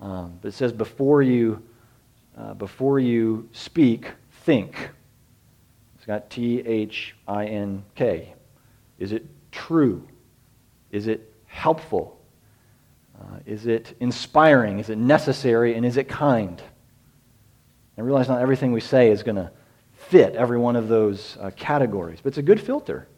Um, 0.00 0.38
but 0.42 0.48
it 0.48 0.54
says, 0.54 0.72
before 0.72 1.22
you, 1.22 1.62
uh, 2.36 2.54
before 2.54 2.98
you 2.98 3.48
speak, 3.52 4.10
think. 4.44 4.90
It's 5.96 6.04
got 6.04 6.30
T 6.30 6.60
H 6.60 7.14
I 7.26 7.46
N 7.46 7.84
K. 7.94 8.34
Is 8.98 9.12
it 9.12 9.24
true? 9.50 10.06
Is 10.90 11.06
it 11.06 11.32
helpful? 11.46 12.20
Uh, 13.18 13.38
is 13.46 13.66
it 13.66 13.96
inspiring? 14.00 14.78
Is 14.78 14.90
it 14.90 14.98
necessary? 14.98 15.74
And 15.74 15.84
is 15.86 15.96
it 15.96 16.08
kind? 16.08 16.62
And 17.96 18.06
realize 18.06 18.28
not 18.28 18.40
everything 18.40 18.72
we 18.72 18.80
say 18.80 19.10
is 19.10 19.22
going 19.22 19.36
to 19.36 19.50
fit 19.94 20.34
every 20.34 20.58
one 20.58 20.76
of 20.76 20.88
those 20.88 21.36
uh, 21.40 21.50
categories, 21.56 22.20
but 22.22 22.28
it's 22.28 22.38
a 22.38 22.42
good 22.42 22.60
filter 22.60 23.08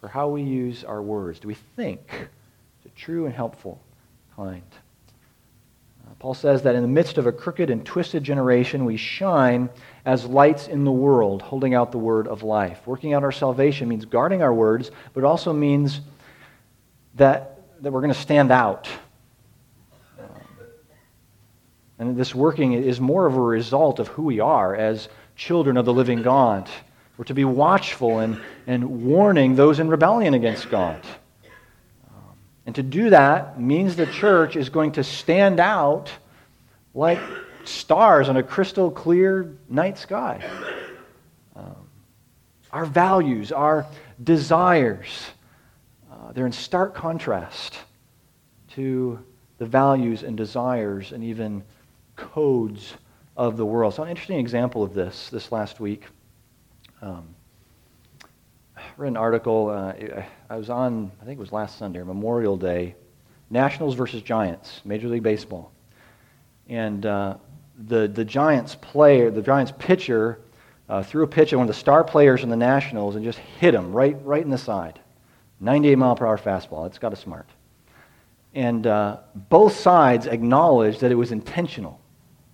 for 0.00 0.08
how 0.08 0.28
we 0.28 0.42
use 0.42 0.82
our 0.84 1.00
words. 1.00 1.38
Do 1.38 1.48
we 1.48 1.54
think? 1.76 2.00
Is 2.80 2.86
it 2.86 2.96
true 2.96 3.26
and 3.26 3.34
helpful? 3.34 3.80
Kind. 4.34 4.62
Paul 6.22 6.34
says 6.34 6.62
that 6.62 6.74
in 6.74 6.82
the 6.82 6.88
midst 6.88 7.18
of 7.18 7.26
a 7.26 7.32
crooked 7.32 7.68
and 7.68 7.84
twisted 7.84 8.22
generation, 8.22 8.84
we 8.84 8.96
shine 8.96 9.68
as 10.04 10.24
lights 10.24 10.68
in 10.68 10.84
the 10.84 10.92
world, 10.92 11.42
holding 11.42 11.74
out 11.74 11.92
the 11.92 11.98
word 11.98 12.28
of 12.28 12.42
life. 12.42 12.80
Working 12.86 13.12
out 13.12 13.24
our 13.24 13.32
salvation 13.32 13.88
means 13.88 14.04
guarding 14.04 14.40
our 14.40 14.54
words, 14.54 14.90
but 15.12 15.24
it 15.24 15.26
also 15.26 15.52
means 15.52 16.00
that, 17.16 17.60
that 17.82 17.92
we're 17.92 18.00
going 18.00 18.14
to 18.14 18.18
stand 18.18 18.50
out 18.50 18.88
and 22.02 22.16
this 22.16 22.34
working 22.34 22.72
is 22.72 23.00
more 23.00 23.26
of 23.26 23.36
a 23.36 23.40
result 23.40 24.00
of 24.00 24.08
who 24.08 24.24
we 24.24 24.40
are 24.40 24.74
as 24.74 25.08
children 25.36 25.76
of 25.76 25.84
the 25.84 25.92
living 25.92 26.20
God. 26.22 26.68
We're 27.16 27.26
to 27.26 27.34
be 27.34 27.44
watchful 27.44 28.18
and, 28.18 28.40
and 28.66 29.04
warning 29.04 29.54
those 29.54 29.78
in 29.78 29.86
rebellion 29.86 30.34
against 30.34 30.68
God. 30.68 31.00
And 32.66 32.74
to 32.76 32.82
do 32.82 33.10
that 33.10 33.60
means 33.60 33.96
the 33.96 34.06
church 34.06 34.56
is 34.56 34.68
going 34.68 34.92
to 34.92 35.04
stand 35.04 35.58
out 35.58 36.10
like 36.94 37.18
stars 37.64 38.28
on 38.28 38.36
a 38.36 38.42
crystal 38.42 38.90
clear 38.90 39.56
night 39.68 39.98
sky. 39.98 40.42
Um, 41.56 41.88
our 42.70 42.86
values, 42.86 43.50
our 43.50 43.86
desires, 44.22 45.30
uh, 46.10 46.32
they're 46.32 46.46
in 46.46 46.52
stark 46.52 46.94
contrast 46.94 47.78
to 48.70 49.18
the 49.58 49.66
values 49.66 50.22
and 50.22 50.36
desires 50.36 51.12
and 51.12 51.22
even 51.24 51.62
codes 52.16 52.94
of 53.36 53.56
the 53.56 53.66
world. 53.66 53.94
So, 53.94 54.02
an 54.02 54.08
interesting 54.08 54.38
example 54.38 54.82
of 54.82 54.94
this 54.94 55.28
this 55.30 55.50
last 55.50 55.80
week. 55.80 56.04
Um, 57.00 57.34
I 58.76 58.82
read 58.96 59.08
an 59.08 59.16
article. 59.16 59.68
Uh, 59.68 60.22
I 60.52 60.56
was 60.56 60.68
on, 60.68 61.10
I 61.18 61.24
think 61.24 61.38
it 61.38 61.40
was 61.40 61.50
last 61.50 61.78
Sunday, 61.78 62.02
Memorial 62.02 62.58
Day, 62.58 62.94
Nationals 63.48 63.94
versus 63.94 64.20
Giants, 64.20 64.82
Major 64.84 65.08
League 65.08 65.22
Baseball. 65.22 65.72
And 66.68 67.06
uh, 67.06 67.36
the, 67.86 68.06
the 68.06 68.22
Giants 68.22 68.74
player, 68.74 69.30
the 69.30 69.40
Giants 69.40 69.72
pitcher, 69.78 70.40
uh, 70.90 71.04
threw 71.04 71.22
a 71.22 71.26
pitch 71.26 71.54
at 71.54 71.56
one 71.56 71.66
of 71.66 71.74
the 71.74 71.80
star 71.80 72.04
players 72.04 72.42
in 72.42 72.50
the 72.50 72.56
Nationals 72.56 73.16
and 73.16 73.24
just 73.24 73.38
hit 73.38 73.74
him 73.74 73.94
right, 73.94 74.14
right 74.26 74.42
in 74.42 74.50
the 74.50 74.58
side. 74.58 75.00
98 75.60 75.96
mile 75.96 76.16
per 76.16 76.26
hour 76.26 76.36
fastball. 76.36 76.86
It's 76.86 76.98
got 76.98 77.14
a 77.14 77.16
smart. 77.16 77.48
And 78.54 78.86
uh, 78.86 79.20
both 79.34 79.74
sides 79.74 80.26
acknowledged 80.26 81.00
that 81.00 81.10
it 81.10 81.14
was 81.14 81.32
intentional. 81.32 81.98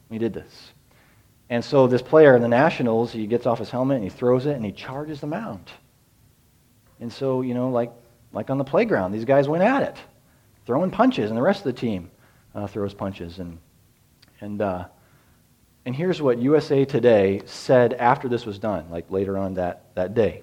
He 0.08 0.18
did 0.18 0.32
this. 0.32 0.72
And 1.50 1.64
so 1.64 1.88
this 1.88 2.02
player 2.02 2.36
in 2.36 2.42
the 2.42 2.48
Nationals, 2.48 3.10
he 3.10 3.26
gets 3.26 3.44
off 3.44 3.58
his 3.58 3.70
helmet 3.70 3.96
and 3.96 4.04
he 4.04 4.10
throws 4.10 4.46
it 4.46 4.54
and 4.54 4.64
he 4.64 4.70
charges 4.70 5.20
the 5.20 5.26
mound. 5.26 5.72
And 7.00 7.12
so, 7.12 7.42
you 7.42 7.54
know, 7.54 7.70
like, 7.70 7.92
like 8.32 8.50
on 8.50 8.58
the 8.58 8.64
playground, 8.64 9.12
these 9.12 9.24
guys 9.24 9.48
went 9.48 9.62
at 9.62 9.82
it, 9.82 9.96
throwing 10.66 10.90
punches, 10.90 11.30
and 11.30 11.36
the 11.36 11.42
rest 11.42 11.60
of 11.60 11.64
the 11.64 11.80
team 11.80 12.10
uh, 12.54 12.66
throws 12.66 12.94
punches. 12.94 13.38
And, 13.38 13.58
and, 14.40 14.60
uh, 14.60 14.86
and 15.84 15.94
here's 15.94 16.20
what 16.20 16.38
USA 16.38 16.84
Today 16.84 17.42
said 17.46 17.94
after 17.94 18.28
this 18.28 18.44
was 18.44 18.58
done, 18.58 18.90
like 18.90 19.10
later 19.10 19.38
on 19.38 19.54
that, 19.54 19.94
that 19.94 20.14
day. 20.14 20.42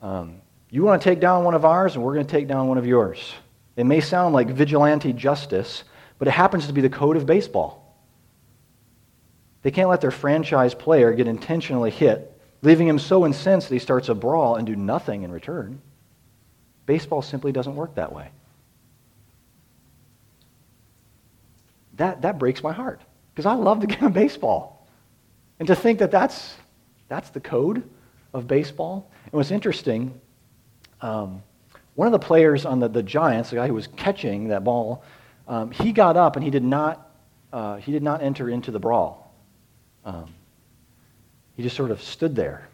Um, 0.00 0.40
you 0.70 0.82
want 0.82 1.00
to 1.00 1.08
take 1.08 1.20
down 1.20 1.44
one 1.44 1.54
of 1.54 1.64
ours, 1.64 1.94
and 1.94 2.02
we're 2.02 2.14
going 2.14 2.26
to 2.26 2.32
take 2.32 2.48
down 2.48 2.66
one 2.66 2.78
of 2.78 2.86
yours. 2.86 3.34
It 3.76 3.84
may 3.84 4.00
sound 4.00 4.34
like 4.34 4.48
vigilante 4.48 5.12
justice, 5.12 5.84
but 6.18 6.28
it 6.28 6.32
happens 6.32 6.66
to 6.66 6.72
be 6.72 6.80
the 6.80 6.90
code 6.90 7.16
of 7.16 7.26
baseball. 7.26 7.96
They 9.62 9.70
can't 9.70 9.88
let 9.88 10.00
their 10.00 10.10
franchise 10.10 10.74
player 10.74 11.12
get 11.12 11.28
intentionally 11.28 11.90
hit, 11.90 12.31
leaving 12.62 12.86
him 12.86 12.98
so 12.98 13.26
incensed 13.26 13.68
that 13.68 13.74
he 13.74 13.78
starts 13.80 14.08
a 14.08 14.14
brawl 14.14 14.56
and 14.56 14.66
do 14.66 14.76
nothing 14.76 15.22
in 15.22 15.32
return. 15.32 15.80
Baseball 16.86 17.22
simply 17.22 17.52
doesn't 17.52 17.74
work 17.74 17.96
that 17.96 18.12
way. 18.12 18.30
That, 21.96 22.22
that 22.22 22.38
breaks 22.38 22.62
my 22.62 22.72
heart 22.72 23.00
because 23.34 23.46
I 23.46 23.54
love 23.54 23.80
the 23.80 23.86
game 23.88 24.04
of 24.04 24.12
baseball. 24.12 24.86
And 25.58 25.66
to 25.68 25.74
think 25.74 25.98
that 25.98 26.10
that's, 26.10 26.56
that's 27.08 27.30
the 27.30 27.40
code 27.40 27.88
of 28.32 28.46
baseball. 28.46 29.10
And 29.24 29.32
what's 29.32 29.50
interesting, 29.50 30.18
um, 31.00 31.42
one 31.94 32.06
of 32.06 32.12
the 32.12 32.18
players 32.18 32.64
on 32.64 32.80
the, 32.80 32.88
the 32.88 33.02
Giants, 33.02 33.50
the 33.50 33.56
guy 33.56 33.66
who 33.66 33.74
was 33.74 33.88
catching 33.96 34.48
that 34.48 34.64
ball, 34.64 35.04
um, 35.46 35.70
he 35.70 35.92
got 35.92 36.16
up 36.16 36.36
and 36.36 36.44
he 36.44 36.50
did 36.50 36.64
not, 36.64 37.10
uh, 37.52 37.76
he 37.76 37.92
did 37.92 38.02
not 38.02 38.22
enter 38.22 38.48
into 38.48 38.70
the 38.70 38.78
brawl. 38.78 39.34
Um, 40.04 40.32
he 41.56 41.62
just 41.62 41.76
sort 41.76 41.90
of 41.90 42.02
stood 42.02 42.34
there. 42.34 42.68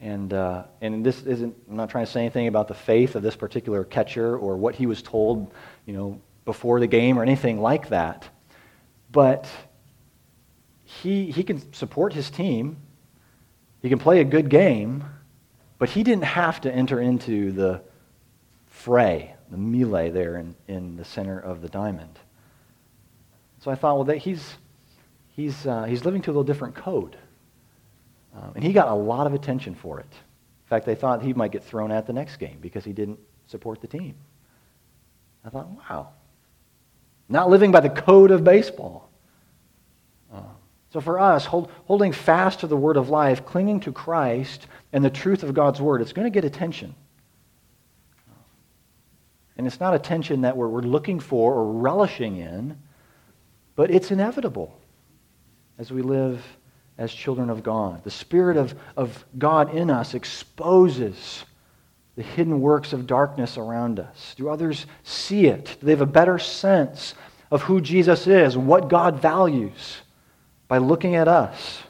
And, 0.00 0.32
uh, 0.32 0.64
and 0.80 1.04
this 1.04 1.22
isn't, 1.22 1.56
I'm 1.68 1.76
not 1.76 1.90
trying 1.90 2.06
to 2.06 2.10
say 2.10 2.20
anything 2.20 2.46
about 2.46 2.68
the 2.68 2.74
faith 2.74 3.16
of 3.16 3.22
this 3.22 3.34
particular 3.34 3.84
catcher 3.84 4.36
or 4.36 4.56
what 4.56 4.74
he 4.74 4.86
was 4.86 5.02
told, 5.02 5.52
you 5.86 5.92
know, 5.92 6.20
before 6.44 6.78
the 6.78 6.86
game 6.86 7.18
or 7.18 7.22
anything 7.22 7.60
like 7.60 7.88
that. 7.88 8.28
But 9.10 9.48
he, 10.84 11.30
he 11.30 11.42
can 11.42 11.72
support 11.72 12.12
his 12.12 12.30
team. 12.30 12.76
He 13.82 13.88
can 13.88 13.98
play 13.98 14.20
a 14.20 14.24
good 14.24 14.48
game, 14.48 15.04
but 15.78 15.88
he 15.88 16.02
didn't 16.02 16.24
have 16.24 16.60
to 16.62 16.72
enter 16.72 17.00
into 17.00 17.52
the 17.52 17.82
fray, 18.66 19.34
the 19.50 19.56
melee 19.56 20.10
there 20.10 20.36
in, 20.36 20.54
in 20.68 20.96
the 20.96 21.04
center 21.04 21.38
of 21.38 21.60
the 21.60 21.68
diamond. 21.68 22.18
So 23.60 23.70
I 23.70 23.74
thought, 23.74 23.96
well, 23.96 24.04
that 24.04 24.18
he's, 24.18 24.54
he's, 25.34 25.66
uh, 25.66 25.84
he's 25.84 26.04
living 26.04 26.22
to 26.22 26.30
a 26.30 26.32
little 26.32 26.44
different 26.44 26.76
code. 26.76 27.16
Um, 28.40 28.52
and 28.54 28.64
he 28.64 28.72
got 28.72 28.88
a 28.88 28.94
lot 28.94 29.26
of 29.26 29.34
attention 29.34 29.74
for 29.74 29.98
it. 29.98 30.06
In 30.06 30.68
fact, 30.68 30.86
they 30.86 30.94
thought 30.94 31.22
he 31.22 31.32
might 31.32 31.50
get 31.50 31.64
thrown 31.64 31.90
at 31.90 32.06
the 32.06 32.12
next 32.12 32.36
game 32.36 32.58
because 32.60 32.84
he 32.84 32.92
didn't 32.92 33.18
support 33.46 33.80
the 33.80 33.86
team. 33.86 34.14
I 35.44 35.50
thought, 35.50 35.68
wow. 35.68 36.10
Not 37.28 37.50
living 37.50 37.72
by 37.72 37.80
the 37.80 37.90
code 37.90 38.30
of 38.30 38.44
baseball. 38.44 39.10
Uh, 40.32 40.42
so 40.90 41.00
for 41.00 41.18
us, 41.18 41.44
hold, 41.46 41.70
holding 41.86 42.12
fast 42.12 42.60
to 42.60 42.66
the 42.66 42.76
word 42.76 42.96
of 42.96 43.08
life, 43.08 43.44
clinging 43.44 43.80
to 43.80 43.92
Christ 43.92 44.66
and 44.92 45.04
the 45.04 45.10
truth 45.10 45.42
of 45.42 45.54
God's 45.54 45.80
word, 45.80 46.00
it's 46.00 46.12
going 46.12 46.26
to 46.26 46.30
get 46.30 46.44
attention. 46.44 46.94
And 49.56 49.66
it's 49.66 49.80
not 49.80 49.94
attention 49.94 50.42
that 50.42 50.56
we're, 50.56 50.68
we're 50.68 50.82
looking 50.82 51.18
for 51.18 51.54
or 51.54 51.72
relishing 51.72 52.36
in, 52.36 52.78
but 53.74 53.90
it's 53.90 54.10
inevitable 54.10 54.78
as 55.78 55.90
we 55.90 56.02
live 56.02 56.44
as 56.98 57.12
children 57.12 57.48
of 57.48 57.62
God. 57.62 58.02
The 58.02 58.10
Spirit 58.10 58.56
of, 58.56 58.74
of 58.96 59.24
God 59.38 59.74
in 59.74 59.88
us 59.88 60.14
exposes 60.14 61.44
the 62.16 62.24
hidden 62.24 62.60
works 62.60 62.92
of 62.92 63.06
darkness 63.06 63.56
around 63.56 64.00
us. 64.00 64.34
Do 64.36 64.48
others 64.48 64.86
see 65.04 65.46
it? 65.46 65.76
Do 65.80 65.86
they 65.86 65.92
have 65.92 66.00
a 66.00 66.06
better 66.06 66.38
sense 66.40 67.14
of 67.52 67.62
who 67.62 67.80
Jesus 67.80 68.26
is, 68.26 68.56
what 68.56 68.88
God 68.88 69.22
values 69.22 69.98
by 70.66 70.78
looking 70.78 71.14
at 71.14 71.28
us? 71.28 71.80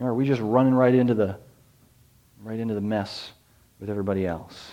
Or 0.00 0.08
are 0.08 0.14
we 0.14 0.26
just 0.26 0.40
running 0.40 0.74
right 0.74 0.94
into 0.94 1.12
the, 1.12 1.36
right 2.42 2.58
into 2.58 2.74
the 2.74 2.80
mess 2.80 3.32
with 3.78 3.90
everybody 3.90 4.26
else? 4.26 4.72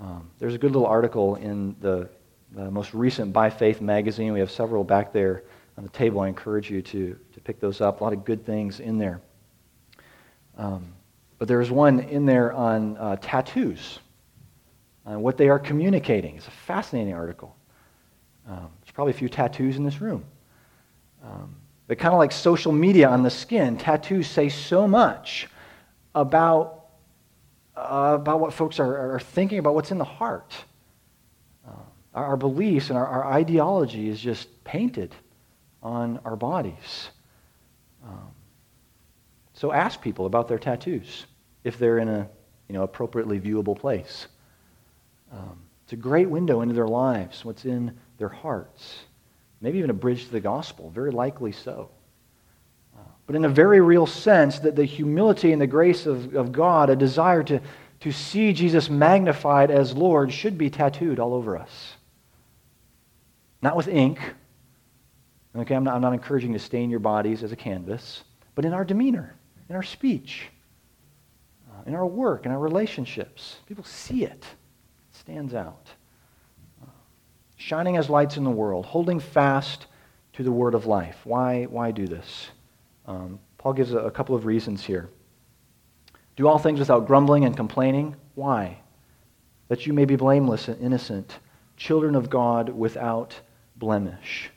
Um, 0.00 0.30
there's 0.38 0.54
a 0.54 0.58
good 0.58 0.70
little 0.70 0.86
article 0.86 1.34
in 1.36 1.74
the, 1.80 2.08
the 2.52 2.70
most 2.70 2.94
recent 2.94 3.32
By 3.32 3.50
Faith 3.50 3.80
magazine. 3.80 4.32
We 4.32 4.40
have 4.40 4.50
several 4.50 4.84
back 4.84 5.12
there 5.12 5.42
on 5.76 5.84
the 5.84 5.90
table. 5.90 6.20
I 6.20 6.28
encourage 6.28 6.70
you 6.70 6.80
to 6.82 7.18
pick 7.46 7.60
those 7.60 7.80
up. 7.80 8.00
A 8.00 8.04
lot 8.04 8.12
of 8.12 8.24
good 8.24 8.44
things 8.44 8.80
in 8.80 8.98
there. 8.98 9.20
Um, 10.58 10.92
but 11.38 11.46
there's 11.46 11.70
one 11.70 12.00
in 12.00 12.26
there 12.26 12.52
on 12.52 12.96
uh, 12.96 13.16
tattoos, 13.20 14.00
on 15.04 15.20
what 15.20 15.36
they 15.36 15.48
are 15.48 15.58
communicating. 15.58 16.36
It's 16.36 16.48
a 16.48 16.50
fascinating 16.50 17.14
article. 17.14 17.54
Um, 18.48 18.68
there's 18.80 18.92
probably 18.92 19.12
a 19.12 19.16
few 19.16 19.28
tattoos 19.28 19.76
in 19.76 19.84
this 19.84 20.00
room. 20.00 20.24
Um, 21.22 21.54
but 21.86 21.98
kind 21.98 22.12
of 22.12 22.18
like 22.18 22.32
social 22.32 22.72
media 22.72 23.08
on 23.08 23.22
the 23.22 23.30
skin, 23.30 23.76
tattoos 23.76 24.26
say 24.26 24.48
so 24.48 24.88
much 24.88 25.48
about, 26.14 26.86
uh, 27.76 28.16
about 28.20 28.40
what 28.40 28.52
folks 28.52 28.80
are, 28.80 29.14
are, 29.14 29.20
thinking 29.20 29.58
about 29.58 29.74
what's 29.74 29.92
in 29.92 29.98
the 29.98 30.04
heart. 30.04 30.52
Uh, 31.66 31.72
our, 32.14 32.26
our, 32.26 32.36
beliefs 32.36 32.88
and 32.88 32.98
our, 32.98 33.06
our, 33.06 33.32
ideology 33.32 34.08
is 34.08 34.20
just 34.20 34.64
painted 34.64 35.14
on 35.82 36.18
our 36.24 36.34
bodies. 36.34 37.10
Um, 38.06 38.30
so 39.54 39.72
ask 39.72 40.00
people 40.00 40.26
about 40.26 40.48
their 40.48 40.58
tattoos 40.58 41.26
if 41.64 41.78
they're 41.78 41.98
in 41.98 42.08
a 42.08 42.28
you 42.68 42.74
know, 42.74 42.82
appropriately 42.82 43.40
viewable 43.40 43.78
place. 43.78 44.26
Um, 45.32 45.60
it's 45.84 45.92
a 45.92 45.96
great 45.96 46.28
window 46.28 46.62
into 46.62 46.74
their 46.74 46.88
lives, 46.88 47.44
what's 47.44 47.64
in 47.64 47.96
their 48.18 48.28
hearts. 48.28 49.00
Maybe 49.60 49.78
even 49.78 49.90
a 49.90 49.94
bridge 49.94 50.26
to 50.26 50.32
the 50.32 50.40
gospel, 50.40 50.90
very 50.90 51.10
likely 51.10 51.52
so. 51.52 51.90
Uh, 52.96 53.02
but 53.26 53.36
in 53.36 53.44
a 53.44 53.48
very 53.48 53.80
real 53.80 54.06
sense, 54.06 54.58
that 54.60 54.76
the 54.76 54.84
humility 54.84 55.52
and 55.52 55.60
the 55.60 55.66
grace 55.66 56.06
of, 56.06 56.34
of 56.34 56.52
God, 56.52 56.90
a 56.90 56.96
desire 56.96 57.42
to, 57.44 57.60
to 58.00 58.12
see 58.12 58.52
Jesus 58.52 58.90
magnified 58.90 59.70
as 59.70 59.94
Lord, 59.94 60.32
should 60.32 60.58
be 60.58 60.70
tattooed 60.70 61.18
all 61.18 61.34
over 61.34 61.56
us. 61.56 61.94
Not 63.62 63.76
with 63.76 63.88
ink. 63.88 64.18
Okay, 65.56 65.74
I'm 65.74 65.84
not, 65.84 65.94
I'm 65.94 66.02
not 66.02 66.12
encouraging 66.12 66.52
to 66.52 66.58
stain 66.58 66.90
your 66.90 67.00
bodies 67.00 67.42
as 67.42 67.52
a 67.52 67.56
canvas, 67.56 68.24
but 68.54 68.64
in 68.64 68.72
our 68.72 68.84
demeanor, 68.84 69.34
in 69.68 69.76
our 69.76 69.82
speech, 69.82 70.48
uh, 71.70 71.82
in 71.86 71.94
our 71.94 72.06
work, 72.06 72.44
in 72.44 72.52
our 72.52 72.58
relationships. 72.58 73.56
People 73.66 73.84
see 73.84 74.24
it, 74.24 74.44
it 74.44 75.16
stands 75.16 75.54
out 75.54 75.88
shining 77.56 77.96
as 77.96 78.08
lights 78.08 78.36
in 78.36 78.44
the 78.44 78.50
world, 78.50 78.86
holding 78.86 79.18
fast 79.18 79.86
to 80.34 80.42
the 80.42 80.52
word 80.52 80.74
of 80.74 80.86
life. 80.86 81.18
Why, 81.24 81.64
why 81.64 81.90
do 81.90 82.06
this? 82.06 82.50
Um, 83.06 83.40
Paul 83.58 83.72
gives 83.72 83.92
a, 83.92 83.98
a 83.98 84.10
couple 84.10 84.34
of 84.34 84.44
reasons 84.44 84.84
here. 84.84 85.08
Do 86.36 86.46
all 86.46 86.58
things 86.58 86.78
without 86.78 87.06
grumbling 87.06 87.44
and 87.44 87.56
complaining. 87.56 88.14
Why? 88.34 88.78
That 89.68 89.86
you 89.86 89.92
may 89.92 90.04
be 90.04 90.16
blameless 90.16 90.68
and 90.68 90.80
innocent, 90.80 91.38
children 91.76 92.14
of 92.14 92.28
God 92.30 92.68
without 92.68 93.40
blemish. 93.76 94.50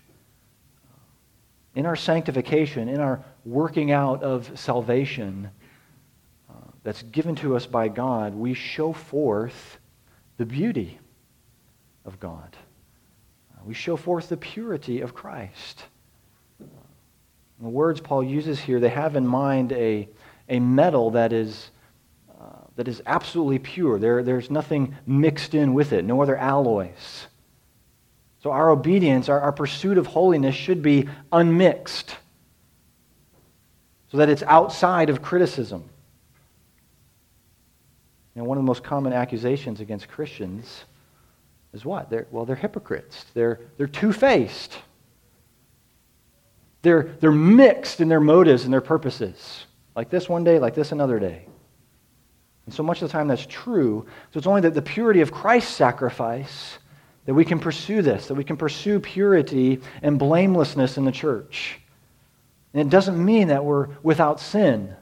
In 1.76 1.86
our 1.86 1.96
sanctification, 1.96 2.90
in 2.90 3.00
our 3.00 3.24
working 3.46 3.92
out 3.92 4.24
of 4.24 4.60
salvation 4.60 5.50
uh, 6.50 6.54
that's 6.84 7.04
given 7.04 7.36
to 7.36 7.56
us 7.56 7.66
by 7.66 7.88
God, 7.88 8.34
we 8.34 8.54
show 8.54 8.92
forth 8.92 9.78
the 10.38 10.46
beauty 10.46 11.00
of 12.06 12.20
God. 12.20 12.56
We 13.66 13.74
show 13.74 13.98
forth 13.98 14.30
the 14.30 14.38
purity 14.38 15.02
of 15.02 15.14
Christ. 15.14 15.84
The 16.60 17.68
words 17.68 18.00
Paul 18.00 18.24
uses 18.24 18.60
here, 18.60 18.80
they 18.80 18.90
have 18.90 19.16
in 19.16 19.28
mind 19.28 19.74
a, 19.74 20.08
a 20.48 20.60
metal 20.60 21.12
that 21.12 21.34
is, 21.34 21.72
uh, 22.40 22.46
that 22.78 22.88
is 22.88 23.02
absolutely 23.06 23.60
pure. 23.60 24.00
There, 24.00 24.24
there's 24.24 24.50
nothing 24.50 24.96
mixed 25.06 25.54
in 25.54 25.74
with 25.74 25.92
it, 25.92 26.06
no 26.06 26.22
other 26.22 26.38
alloys. 26.38 27.28
So 28.42 28.52
our 28.52 28.70
obedience, 28.70 29.30
our, 29.30 29.40
our 29.40 29.52
pursuit 29.52 29.98
of 29.98 30.08
holiness 30.08 30.56
should 30.56 30.82
be 30.82 31.10
unmixed 31.32 32.16
so 34.12 34.18
that 34.18 34.30
it's 34.30 34.44
outside 34.44 35.10
of 35.10 35.22
criticism. 35.22 35.84
Know, 38.40 38.46
one 38.46 38.58
of 38.58 38.64
the 38.64 38.68
most 38.68 38.84
common 38.84 39.12
accusations 39.12 39.82
against 39.82 40.08
Christians 40.08 40.86
is 41.74 41.84
what? 41.84 42.10
They're, 42.10 42.26
well, 42.32 42.46
they're 42.46 42.56
hypocrites. 42.56 43.26
They're, 43.34 43.60
they're 43.78 43.86
two 43.86 44.14
faced. 44.14 44.78
They're, 46.82 47.18
they're 47.20 47.32
mixed 47.32 48.00
in 48.00 48.08
their 48.08 48.22
motives 48.22 48.64
and 48.64 48.72
their 48.72 48.80
purposes. 48.80 49.66
Like 49.94 50.10
this 50.10 50.30
one 50.30 50.46
day, 50.46 50.58
like 50.58 50.74
this 50.74 50.94
another 50.94 51.20
day. 51.20 51.48
And 52.66 52.74
so 52.74 52.82
much 52.82 53.02
of 53.02 53.10
the 53.10 53.12
time 53.12 53.28
that's 53.28 53.46
true. 53.46 54.06
So 54.32 54.38
it's 54.38 54.48
only 54.48 54.62
that 54.62 54.74
the 54.74 54.82
purity 54.82 55.20
of 55.20 55.34
Christ's 55.34 55.76
sacrifice 55.76 56.78
that 57.30 57.36
we 57.36 57.46
can 57.46 57.60
pursue 57.60 58.02
this, 58.02 58.26
that 58.26 58.34
we 58.34 58.44
can 58.44 58.58
pursue 58.58 59.00
purity 59.00 59.80
and 60.02 60.18
blamelessness 60.18 60.98
in 60.98 61.06
the 61.06 61.12
church. 61.12 61.80
And 62.74 62.82
it 62.82 62.90
doesn't 62.90 63.24
mean 63.24 63.50
that 63.50 63.64
we're 63.64 63.90
without 64.02 64.40
sin. 64.40 64.96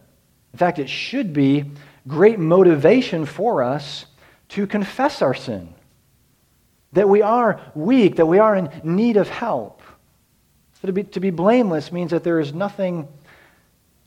In 0.52 0.60
fact, 0.60 0.78
it 0.78 0.90
should 0.90 1.32
be 1.32 1.64
great 2.06 2.38
motivation 2.38 3.26
for 3.26 3.64
us 3.64 4.08
to 4.50 4.68
confess 4.68 5.22
our 5.22 5.34
sin 5.34 5.74
that 6.92 7.08
we 7.08 7.22
are 7.22 7.62
weak, 7.76 8.18
that 8.18 8.26
we 8.26 8.40
are 8.40 8.58
in 8.58 8.70
need 8.84 9.16
of 9.16 9.30
help. 9.30 9.82
So 10.82 10.88
to 10.88 10.92
be, 10.92 11.04
to 11.06 11.22
be 11.22 11.30
blameless 11.30 11.94
means 11.94 12.12
that 12.12 12.26
there 12.26 12.42
is 12.42 12.54
nothing, 12.54 13.08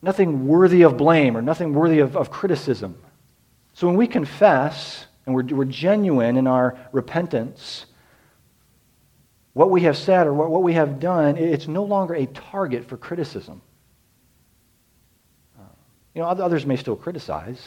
nothing 0.03 0.47
worthy 0.47 0.83
of 0.83 0.99
blame 0.99 1.39
or 1.39 1.41
nothing 1.41 1.73
worthy 1.73 2.01
of, 2.01 2.19
of 2.19 2.31
criticism. 2.31 2.99
So 3.73 3.87
when 3.87 3.97
we 3.97 4.07
confess 4.07 5.07
and 5.25 5.35
we're, 5.35 5.45
we're 5.45 5.65
genuine 5.65 6.37
in 6.37 6.47
our 6.47 6.77
repentance, 6.93 7.87
what 9.53 9.71
we 9.71 9.83
have 9.83 9.97
said 9.97 10.27
or 10.27 10.33
what, 10.33 10.63
we 10.63 10.75
have 10.75 11.01
done, 11.01 11.37
it's 11.37 11.67
no 11.67 11.85
longer 11.85 12.15
a 12.15 12.27
target 12.27 12.89
for 12.89 12.97
criticism. 12.97 13.61
Uh, 15.59 15.65
you 16.15 16.23
know, 16.23 16.29
others 16.29 16.65
may 16.65 16.77
still 16.77 16.97
criticize 16.97 17.61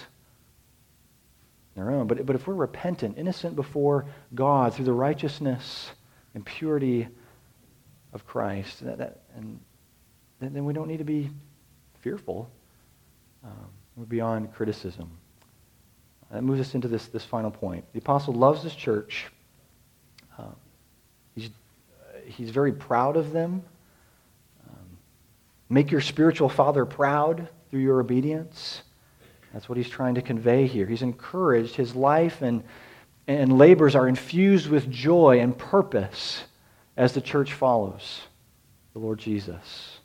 their 1.75 1.91
own. 1.91 2.07
But, 2.07 2.25
but 2.25 2.35
if 2.35 2.47
we're 2.47 2.53
repentant, 2.53 3.17
innocent 3.17 3.55
before 3.55 4.05
God 4.33 4.73
through 4.73 4.85
the 4.85 4.93
righteousness 4.93 5.91
and 6.35 6.45
purity 6.45 7.07
of 8.13 8.25
Christ, 8.25 8.83
that, 8.85 8.97
that, 8.99 9.21
and 9.35 9.59
then, 10.39 10.65
we 10.65 10.73
don't 10.73 10.87
need 10.87 10.97
to 10.97 11.05
be 11.05 11.29
fearful. 12.01 12.49
Um, 13.43 13.69
we're 13.95 14.05
beyond 14.05 14.53
criticism. 14.53 15.09
That 16.31 16.43
moves 16.43 16.59
us 16.59 16.75
into 16.75 16.87
this, 16.87 17.07
this 17.07 17.23
final 17.23 17.51
point. 17.51 17.85
The 17.93 17.99
apostle 17.99 18.33
loves 18.33 18.63
his 18.63 18.75
church. 18.75 19.27
Um, 20.37 20.55
he's, 21.35 21.49
he's 22.25 22.49
very 22.49 22.73
proud 22.73 23.17
of 23.17 23.31
them. 23.31 23.63
Um, 24.69 24.97
make 25.69 25.91
your 25.91 26.01
spiritual 26.01 26.49
father 26.49 26.85
proud 26.85 27.47
through 27.69 27.81
your 27.81 27.99
obedience. 27.99 28.83
That's 29.53 29.69
what 29.69 29.77
he's 29.77 29.89
trying 29.89 30.15
to 30.15 30.21
convey 30.21 30.67
here. 30.67 30.87
He's 30.87 31.03
encouraged. 31.03 31.75
His 31.75 31.95
life 31.95 32.41
and, 32.41 32.63
and 33.27 33.57
labors 33.57 33.95
are 33.95 34.07
infused 34.07 34.69
with 34.69 34.89
joy 34.89 35.39
and 35.39 35.57
purpose 35.57 36.43
as 36.97 37.13
the 37.13 37.21
church 37.21 37.53
follows 37.53 38.21
the 38.93 38.99
Lord 38.99 39.19
Jesus. 39.19 39.99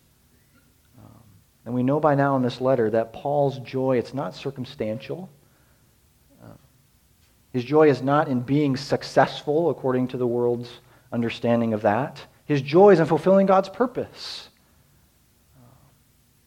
Um, 0.98 1.22
and 1.66 1.74
we 1.74 1.82
know 1.82 2.00
by 2.00 2.14
now 2.14 2.36
in 2.36 2.42
this 2.42 2.60
letter 2.60 2.90
that 2.90 3.12
Paul's 3.12 3.58
joy, 3.60 3.98
it's 3.98 4.14
not 4.14 4.34
circumstantial. 4.34 5.30
Uh, 6.42 6.48
his 7.52 7.64
joy 7.64 7.88
is 7.90 8.02
not 8.02 8.28
in 8.28 8.40
being 8.40 8.76
successful 8.76 9.70
according 9.70 10.08
to 10.08 10.16
the 10.16 10.26
world's 10.26 10.70
understanding 11.12 11.72
of 11.72 11.82
that. 11.82 12.24
His 12.44 12.62
joy 12.62 12.90
is 12.90 13.00
in 13.00 13.06
fulfilling 13.06 13.46
God's 13.46 13.68
purpose. 13.68 14.48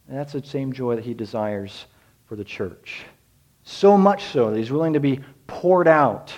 And 0.08 0.18
that's 0.18 0.34
the 0.34 0.44
same 0.44 0.74
joy 0.74 0.96
that 0.96 1.06
he 1.06 1.14
desires 1.14 1.86
for 2.28 2.36
the 2.36 2.44
church. 2.44 3.04
So 3.64 3.98
much 3.98 4.26
so 4.26 4.50
that 4.50 4.58
he's 4.58 4.72
willing 4.72 4.94
to 4.94 5.00
be 5.00 5.20
poured 5.48 5.88
out 5.88 6.34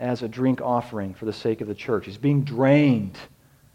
as 0.00 0.22
a 0.22 0.28
drink 0.28 0.60
offering 0.60 1.14
for 1.14 1.26
the 1.26 1.32
sake 1.32 1.60
of 1.60 1.68
the 1.68 1.74
church. 1.74 2.06
He's 2.06 2.16
being 2.16 2.42
drained. 2.42 3.16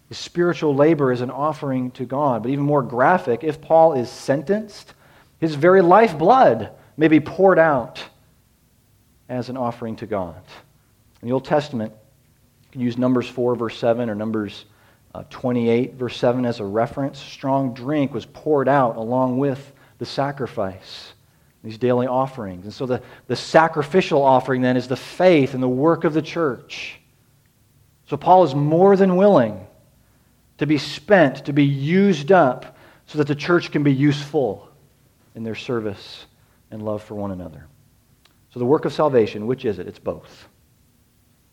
His 0.09 0.17
spiritual 0.17 0.75
labor 0.75 1.11
is 1.11 1.21
an 1.21 1.31
offering 1.31 1.91
to 1.91 2.05
God. 2.05 2.43
But 2.43 2.51
even 2.51 2.65
more 2.65 2.81
graphic, 2.81 3.43
if 3.43 3.61
Paul 3.61 3.93
is 3.93 4.09
sentenced, 4.09 4.93
his 5.39 5.55
very 5.55 5.81
lifeblood 5.81 6.71
may 6.97 7.07
be 7.07 7.19
poured 7.19 7.59
out 7.59 8.03
as 9.29 9.49
an 9.49 9.57
offering 9.57 9.95
to 9.97 10.05
God. 10.05 10.41
In 11.21 11.27
the 11.27 11.33
Old 11.33 11.45
Testament, 11.45 11.93
you 12.67 12.71
can 12.71 12.81
use 12.81 12.97
Numbers 12.97 13.29
4, 13.29 13.55
verse 13.55 13.77
7, 13.77 14.09
or 14.09 14.15
Numbers 14.15 14.65
uh, 15.15 15.23
28, 15.29 15.93
verse 15.93 16.17
7 16.17 16.45
as 16.45 16.59
a 16.59 16.65
reference. 16.65 17.17
Strong 17.17 17.73
drink 17.73 18.13
was 18.13 18.25
poured 18.25 18.67
out 18.67 18.97
along 18.97 19.37
with 19.37 19.73
the 19.99 20.05
sacrifice, 20.05 21.13
these 21.63 21.77
daily 21.77 22.07
offerings. 22.07 22.65
And 22.65 22.73
so 22.73 22.85
the, 22.85 23.01
the 23.27 23.35
sacrificial 23.35 24.21
offering 24.21 24.61
then 24.61 24.75
is 24.75 24.87
the 24.87 24.97
faith 24.97 25.53
and 25.53 25.63
the 25.63 25.67
work 25.67 26.03
of 26.03 26.13
the 26.13 26.21
church. 26.21 26.99
So 28.09 28.17
Paul 28.17 28.43
is 28.43 28.53
more 28.53 28.95
than 28.97 29.15
willing 29.15 29.65
to 30.57 30.65
be 30.65 30.77
spent, 30.77 31.45
to 31.45 31.53
be 31.53 31.65
used 31.65 32.31
up, 32.31 32.77
so 33.05 33.17
that 33.17 33.27
the 33.27 33.35
church 33.35 33.71
can 33.71 33.83
be 33.83 33.93
useful 33.93 34.69
in 35.35 35.43
their 35.43 35.55
service 35.55 36.25
and 36.71 36.83
love 36.83 37.01
for 37.01 37.15
one 37.15 37.31
another. 37.31 37.65
So 38.49 38.59
the 38.59 38.65
work 38.65 38.85
of 38.85 38.91
salvation, 38.91 39.47
which 39.47 39.65
is 39.65 39.79
it? 39.79 39.87
It's 39.87 39.99
both. 39.99 40.49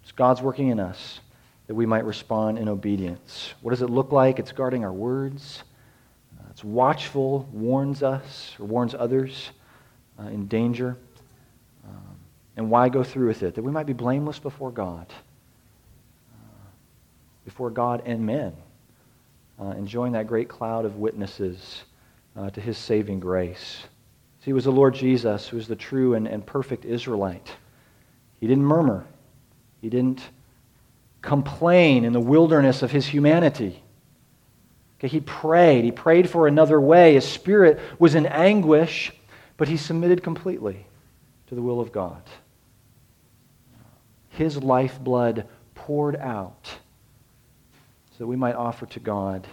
It's 0.05 0.12
God's 0.12 0.40
working 0.40 0.69
in 0.69 0.79
us 0.79 1.19
that 1.67 1.75
we 1.75 1.87
might 1.87 2.05
respond 2.05 2.59
in 2.59 2.69
obedience. 2.69 3.55
What 3.62 3.71
does 3.71 3.83
it 3.83 3.90
look 3.90 4.12
like? 4.12 4.38
It's 4.38 4.53
guarding 4.53 4.85
our 4.85 4.93
words 4.93 5.64
It's 6.55 6.62
watchful, 6.62 7.49
warns 7.53 8.05
us 8.05 8.55
or 8.61 8.67
warns 8.67 8.95
others 8.95 9.51
uh, 10.21 10.29
in 10.29 10.47
danger. 10.47 10.97
Um, 11.85 12.17
and 12.57 12.71
why 12.71 12.88
go 12.90 13.03
through 13.03 13.27
with 13.27 13.43
it? 13.43 13.57
That 13.57 13.62
we 13.62 13.73
might 13.73 13.87
be 13.87 13.93
blameless 13.93 14.38
before 14.38 14.71
God, 14.71 15.07
uh, 16.33 16.69
before 17.45 17.71
God 17.71 18.03
and 18.07 18.25
men, 18.25 18.53
uh, 19.61 19.71
enjoying 19.71 20.12
that 20.12 20.29
great 20.29 20.49
cloud 20.49 20.85
of 20.85 20.97
witnesses 20.97 21.83
uh, 22.37 22.51
to 22.51 22.61
his 22.61 22.79
saving 22.79 23.19
grace. 23.19 23.83
See, 24.45 24.51
it 24.53 24.55
was 24.55 24.64
the 24.64 24.71
Lord 24.71 24.95
Jesus 24.95 25.49
who 25.49 25.57
was 25.57 25.67
the 25.67 25.75
true 25.75 26.14
and, 26.14 26.29
and 26.29 26.47
perfect 26.47 26.85
Israelite. 26.85 27.51
He 28.38 28.47
didn't 28.47 28.64
murmur. 28.64 29.07
He 29.85 29.90
didn't 29.90 30.23
complain 31.20 32.07
in 32.07 32.14
the 32.14 32.20
wilderness 32.20 32.81
of 32.81 32.90
his 32.90 33.05
humanity. 33.05 33.83
Okay, 34.99 35.09
he 35.09 35.20
prayed. 35.20 35.85
He 35.85 35.92
prayed 35.92 36.31
for 36.31 36.49
another 36.49 36.81
way. 36.81 37.12
His 37.12 37.29
spirit 37.29 37.79
was 37.99 38.14
in 38.14 38.25
anguish, 38.25 39.12
but 39.59 39.68
he 39.68 39.77
submitted 39.77 40.23
completely 40.23 40.87
to 41.49 41.55
the 41.55 41.61
will 41.61 41.81
of 41.81 41.92
God. 41.92 42.23
His 44.31 44.57
lifeblood 44.57 45.47
poured 45.75 46.16
out 46.16 46.64
so 46.64 48.16
that 48.20 48.27
we 48.27 48.37
might 48.37 48.55
offer 48.55 48.87
to 48.87 49.01
God 49.01 49.47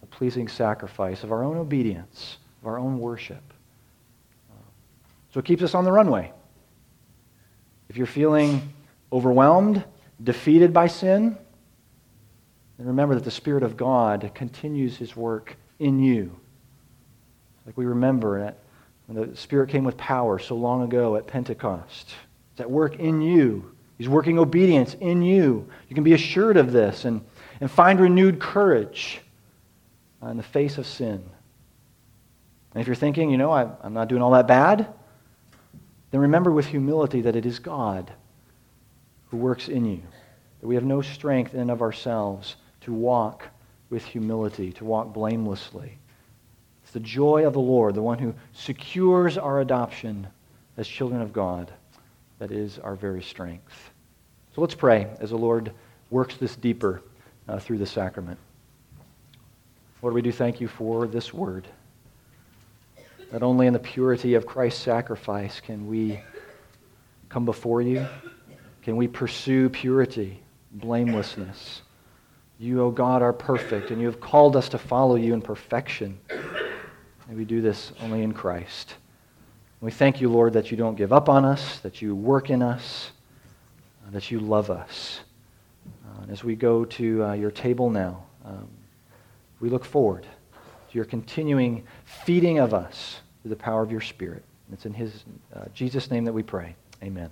a 0.00 0.06
pleasing 0.06 0.46
sacrifice 0.46 1.24
of 1.24 1.32
our 1.32 1.42
own 1.42 1.56
obedience, 1.56 2.36
of 2.62 2.68
our 2.68 2.78
own 2.78 3.00
worship. 3.00 3.42
So 5.34 5.40
it 5.40 5.44
keeps 5.44 5.64
us 5.64 5.74
on 5.74 5.82
the 5.82 5.90
runway. 5.90 6.32
If 7.88 7.96
you're 7.96 8.06
feeling 8.06 8.72
overwhelmed, 9.12 9.84
defeated 10.22 10.72
by 10.72 10.86
sin, 10.86 11.36
then 12.78 12.86
remember 12.88 13.14
that 13.14 13.24
the 13.24 13.30
Spirit 13.30 13.62
of 13.62 13.76
God 13.76 14.30
continues 14.34 14.96
his 14.96 15.16
work 15.16 15.56
in 15.78 15.98
you. 15.98 16.38
Like 17.64 17.76
we 17.76 17.86
remember 17.86 18.40
that 18.40 18.58
when 19.06 19.30
the 19.30 19.36
Spirit 19.36 19.70
came 19.70 19.84
with 19.84 19.96
power 19.96 20.38
so 20.38 20.56
long 20.56 20.82
ago 20.82 21.16
at 21.16 21.26
Pentecost. 21.26 22.14
It's 22.52 22.60
at 22.60 22.70
work 22.70 22.96
in 22.96 23.22
you. 23.22 23.72
He's 23.98 24.08
working 24.08 24.38
obedience 24.38 24.94
in 24.94 25.22
you. 25.22 25.68
You 25.88 25.94
can 25.94 26.04
be 26.04 26.12
assured 26.12 26.56
of 26.56 26.72
this 26.72 27.04
and, 27.04 27.24
and 27.60 27.70
find 27.70 27.98
renewed 27.98 28.40
courage 28.40 29.20
uh, 30.22 30.28
in 30.28 30.36
the 30.36 30.42
face 30.42 30.76
of 30.76 30.86
sin. 30.86 31.24
And 32.74 32.80
if 32.80 32.86
you're 32.86 32.94
thinking, 32.94 33.30
you 33.30 33.38
know, 33.38 33.52
I'm 33.52 33.94
not 33.94 34.08
doing 34.08 34.20
all 34.20 34.32
that 34.32 34.46
bad, 34.46 34.86
then 36.10 36.20
remember 36.20 36.50
with 36.50 36.66
humility 36.66 37.22
that 37.22 37.36
it 37.36 37.46
is 37.46 37.58
God 37.58 38.12
who 39.36 39.42
works 39.42 39.68
in 39.68 39.84
you. 39.84 40.02
That 40.60 40.66
we 40.66 40.74
have 40.74 40.84
no 40.84 41.02
strength 41.02 41.54
in 41.54 41.60
and 41.60 41.70
of 41.70 41.82
ourselves 41.82 42.56
to 42.82 42.92
walk 42.92 43.46
with 43.90 44.04
humility, 44.04 44.72
to 44.72 44.84
walk 44.84 45.12
blamelessly. 45.12 45.98
It's 46.82 46.92
the 46.92 47.00
joy 47.00 47.46
of 47.46 47.52
the 47.52 47.60
Lord, 47.60 47.94
the 47.94 48.02
one 48.02 48.18
who 48.18 48.34
secures 48.52 49.36
our 49.36 49.60
adoption 49.60 50.26
as 50.76 50.88
children 50.88 51.20
of 51.20 51.32
God, 51.32 51.70
that 52.38 52.50
is 52.50 52.78
our 52.78 52.94
very 52.94 53.22
strength. 53.22 53.90
So 54.54 54.60
let's 54.60 54.74
pray 54.74 55.08
as 55.20 55.30
the 55.30 55.36
Lord 55.36 55.72
works 56.10 56.36
this 56.36 56.56
deeper 56.56 57.02
uh, 57.48 57.58
through 57.58 57.78
the 57.78 57.86
sacrament. 57.86 58.38
Lord, 60.00 60.14
we 60.14 60.22
do 60.22 60.32
thank 60.32 60.60
you 60.60 60.68
for 60.68 61.06
this 61.06 61.34
word. 61.34 61.66
Not 63.32 63.42
only 63.42 63.66
in 63.66 63.72
the 63.72 63.78
purity 63.78 64.34
of 64.34 64.46
Christ's 64.46 64.82
sacrifice 64.82 65.60
can 65.60 65.88
we 65.88 66.20
come 67.28 67.44
before 67.44 67.82
you, 67.82 68.06
can 68.86 68.94
we 68.96 69.08
pursue 69.08 69.68
purity, 69.68 70.40
blamelessness. 70.70 71.82
You, 72.60 72.82
O 72.82 72.84
oh 72.84 72.90
God, 72.92 73.20
are 73.20 73.32
perfect, 73.32 73.90
and 73.90 74.00
you 74.00 74.06
have 74.06 74.20
called 74.20 74.54
us 74.54 74.68
to 74.68 74.78
follow 74.78 75.16
you 75.16 75.34
in 75.34 75.42
perfection. 75.42 76.20
And 76.30 77.36
we 77.36 77.44
do 77.44 77.60
this 77.60 77.90
only 78.00 78.22
in 78.22 78.32
Christ. 78.32 78.94
We 79.80 79.90
thank 79.90 80.20
you, 80.20 80.28
Lord, 80.28 80.52
that 80.52 80.70
you 80.70 80.76
don't 80.76 80.94
give 80.94 81.12
up 81.12 81.28
on 81.28 81.44
us, 81.44 81.80
that 81.80 82.00
you 82.00 82.14
work 82.14 82.48
in 82.48 82.62
us, 82.62 83.10
uh, 84.06 84.12
that 84.12 84.30
you 84.30 84.38
love 84.38 84.70
us. 84.70 85.18
Uh, 86.06 86.22
and 86.22 86.30
as 86.30 86.44
we 86.44 86.54
go 86.54 86.84
to 86.84 87.24
uh, 87.24 87.32
your 87.32 87.50
table 87.50 87.90
now, 87.90 88.22
um, 88.44 88.68
we 89.58 89.68
look 89.68 89.84
forward 89.84 90.22
to 90.22 90.94
your 90.94 91.06
continuing 91.06 91.82
feeding 92.04 92.60
of 92.60 92.72
us 92.72 93.18
through 93.42 93.48
the 93.48 93.56
power 93.56 93.82
of 93.82 93.90
your 93.90 94.00
Spirit. 94.00 94.44
It's 94.72 94.86
in 94.86 94.94
his, 94.94 95.24
uh, 95.52 95.64
Jesus' 95.74 96.08
name 96.08 96.24
that 96.26 96.32
we 96.32 96.44
pray. 96.44 96.76
Amen. 97.02 97.30